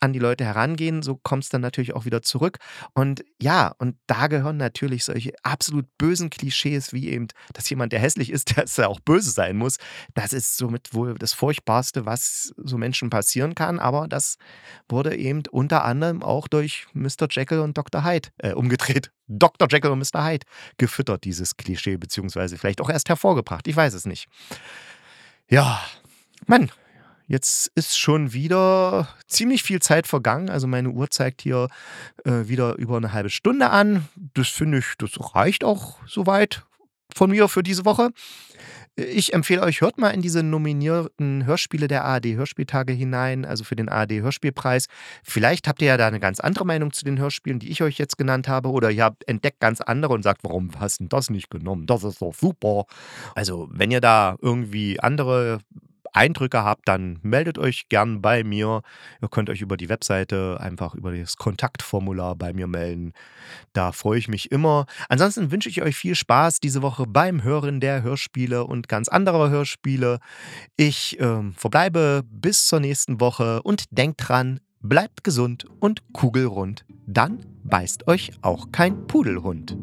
an 0.04 0.12
die 0.12 0.20
Leute 0.20 0.44
herangehen, 0.44 1.02
so 1.02 1.16
kommt 1.16 1.46
es 1.46 1.50
dann 1.50 1.62
natürlich 1.62 1.94
auch 1.96 2.04
wieder 2.04 2.22
zurück. 2.22 2.58
Und 2.94 3.24
ja, 3.42 3.74
und 3.78 3.96
da 4.06 4.28
gehören 4.28 4.58
natürlich 4.58 5.06
solche 5.06 5.34
absolut 5.44 5.86
bösen 5.98 6.30
Klischees, 6.30 6.92
wie 6.92 7.08
eben, 7.08 7.28
dass 7.54 7.70
jemand, 7.70 7.94
der 7.94 8.02
hässlich 8.02 8.30
ist, 8.30 8.58
dass 8.58 8.78
er 8.78 8.90
auch 8.90 9.00
böse 9.00 9.32
sein 9.32 9.56
muss. 9.56 9.78
Das 10.14 10.34
ist 10.34 10.58
somit 10.58 10.94
wohl 10.94 11.16
das 11.16 11.32
Furchtbarste, 11.32 12.06
was 12.06 12.54
so 12.58 12.78
Menschen 12.78 13.10
passieren 13.10 13.56
kann. 13.56 13.80
Aber 13.80 14.10
das 14.10 14.36
wurde 14.90 15.16
eben 15.16 15.44
unter 15.50 15.86
anderem 15.86 16.22
auch 16.22 16.50
durch 16.50 16.86
Mr. 16.94 17.28
Jekyll 17.30 17.60
und 17.60 17.78
Dr. 17.78 18.04
Hyde 18.04 18.30
äh, 18.40 18.52
umgedreht. 18.52 19.12
Dr. 19.28 19.70
Jekyll 19.72 19.92
und 19.92 20.00
Mr. 20.00 20.26
Hyde 20.26 20.46
gefüttert, 20.78 21.24
dieses 21.24 21.56
Klischee, 21.56 21.96
beziehungsweise 21.96 22.58
vielleicht 22.58 22.82
auch 22.82 22.90
erst 22.90 23.08
hervorgebracht. 23.08 23.68
Ich 23.70 23.76
weiß 23.76 23.94
es 23.94 24.06
nicht. 24.06 24.28
Ja, 25.50 25.82
Mann, 26.46 26.72
Jetzt 27.28 27.72
ist 27.76 27.98
schon 27.98 28.34
wieder 28.34 29.08
ziemlich 29.28 29.64
viel 29.64 29.82
Zeit 29.82 30.08
vergangen. 30.08 30.50
Also 30.50 30.68
meine 30.68 30.90
Uhr 30.90 31.10
zeigt 31.10 31.42
hier 31.42 31.70
äh, 32.26 32.48
wieder 32.48 32.76
über 32.76 32.98
eine 32.98 33.14
halbe 33.14 33.30
Stunde 33.30 33.70
an. 33.70 34.08
Das 34.34 34.50
finde 34.50 34.80
ich, 34.80 34.94
das 34.98 35.12
reicht 35.34 35.64
auch 35.64 35.98
soweit 36.06 36.66
von 37.16 37.30
mir 37.30 37.48
für 37.48 37.64
diese 37.64 37.86
Woche. 37.86 38.10
Ich 38.96 39.34
empfehle 39.34 39.64
euch, 39.64 39.82
hört 39.82 39.98
mal 39.98 40.12
in 40.12 40.22
diese 40.22 40.44
nominierten 40.44 41.48
Hörspiele 41.48 41.88
der 41.88 42.06
ARD 42.06 42.36
Hörspieltage 42.36 42.94
hinein, 42.94 43.44
also 43.44 43.64
für 43.64 43.76
den 43.76 43.90
ARD 43.90 44.22
Hörspielpreis. 44.22 44.86
Vielleicht 45.24 45.68
habt 45.68 45.82
ihr 45.82 45.88
ja 45.88 45.98
da 45.98 46.06
eine 46.06 46.20
ganz 46.20 46.40
andere 46.40 46.64
Meinung 46.64 46.94
zu 46.94 47.04
den 47.04 47.18
Hörspielen, 47.18 47.58
die 47.58 47.72
ich 47.72 47.82
euch 47.82 47.98
jetzt 47.98 48.20
genannt 48.20 48.48
habe, 48.48 48.70
oder 48.70 48.92
ihr 48.92 49.06
habt 49.06 49.28
entdeckt 49.28 49.60
ganz 49.60 49.82
andere 49.82 50.14
und 50.14 50.22
sagt, 50.22 50.44
warum 50.44 50.70
hast 50.80 51.00
du 51.00 51.06
das 51.06 51.32
nicht 51.32 51.50
genommen? 51.50 51.88
Das 51.88 52.04
ist 52.04 52.22
doch 52.22 52.36
super. 52.36 52.86
Also, 53.34 53.68
wenn 53.72 53.90
ihr 53.90 54.02
da 54.02 54.36
irgendwie 54.42 55.00
andere 55.00 55.58
Eindrücke 56.14 56.64
habt, 56.64 56.88
dann 56.88 57.20
meldet 57.22 57.58
euch 57.58 57.90
gern 57.90 58.22
bei 58.22 58.44
mir. 58.44 58.82
Ihr 59.22 59.30
könnt 59.30 59.50
euch 59.50 59.62
über 59.62 59.78
die 59.78 59.90
Webseite 59.90 60.58
einfach 60.60 60.96
über 60.96 61.16
das 61.16 61.38
Kontaktformular 61.38 62.36
bei 62.36 62.54
mir 62.54 62.68
melden. 62.68 63.14
Da 63.74 63.92
freue 63.92 64.20
ich 64.20 64.28
mich 64.28 64.52
immer. 64.52 64.86
Ansonsten 65.10 65.52
wünsche 65.52 65.70
ich 65.70 65.82
euch 65.82 65.96
viel 65.96 66.16
Spaß 66.16 66.60
diese 66.60 66.82
Woche 66.82 67.06
beim 67.08 67.44
Hören 67.44 67.80
der 67.80 68.04
Hörspiele 68.04 68.66
und 68.66 68.88
ganz 68.88 69.08
anderer 69.08 69.50
Hörspiele. 69.50 70.20
Ich 70.78 71.20
äh, 71.20 71.52
verbleibe 71.56 72.24
bis 72.30 72.68
zur 72.68 72.80
nächsten 72.80 73.20
Woche 73.20 73.62
und 73.64 73.86
denkt 73.92 74.28
dran, 74.28 74.60
bleibt 74.82 75.24
gesund 75.24 75.66
und 75.80 76.02
kugelrund. 76.14 76.86
Dann 77.08 77.46
beißt 77.64 78.08
euch 78.08 78.32
auch 78.42 78.72
kein 78.72 79.08
Pudelhund. 79.08 79.78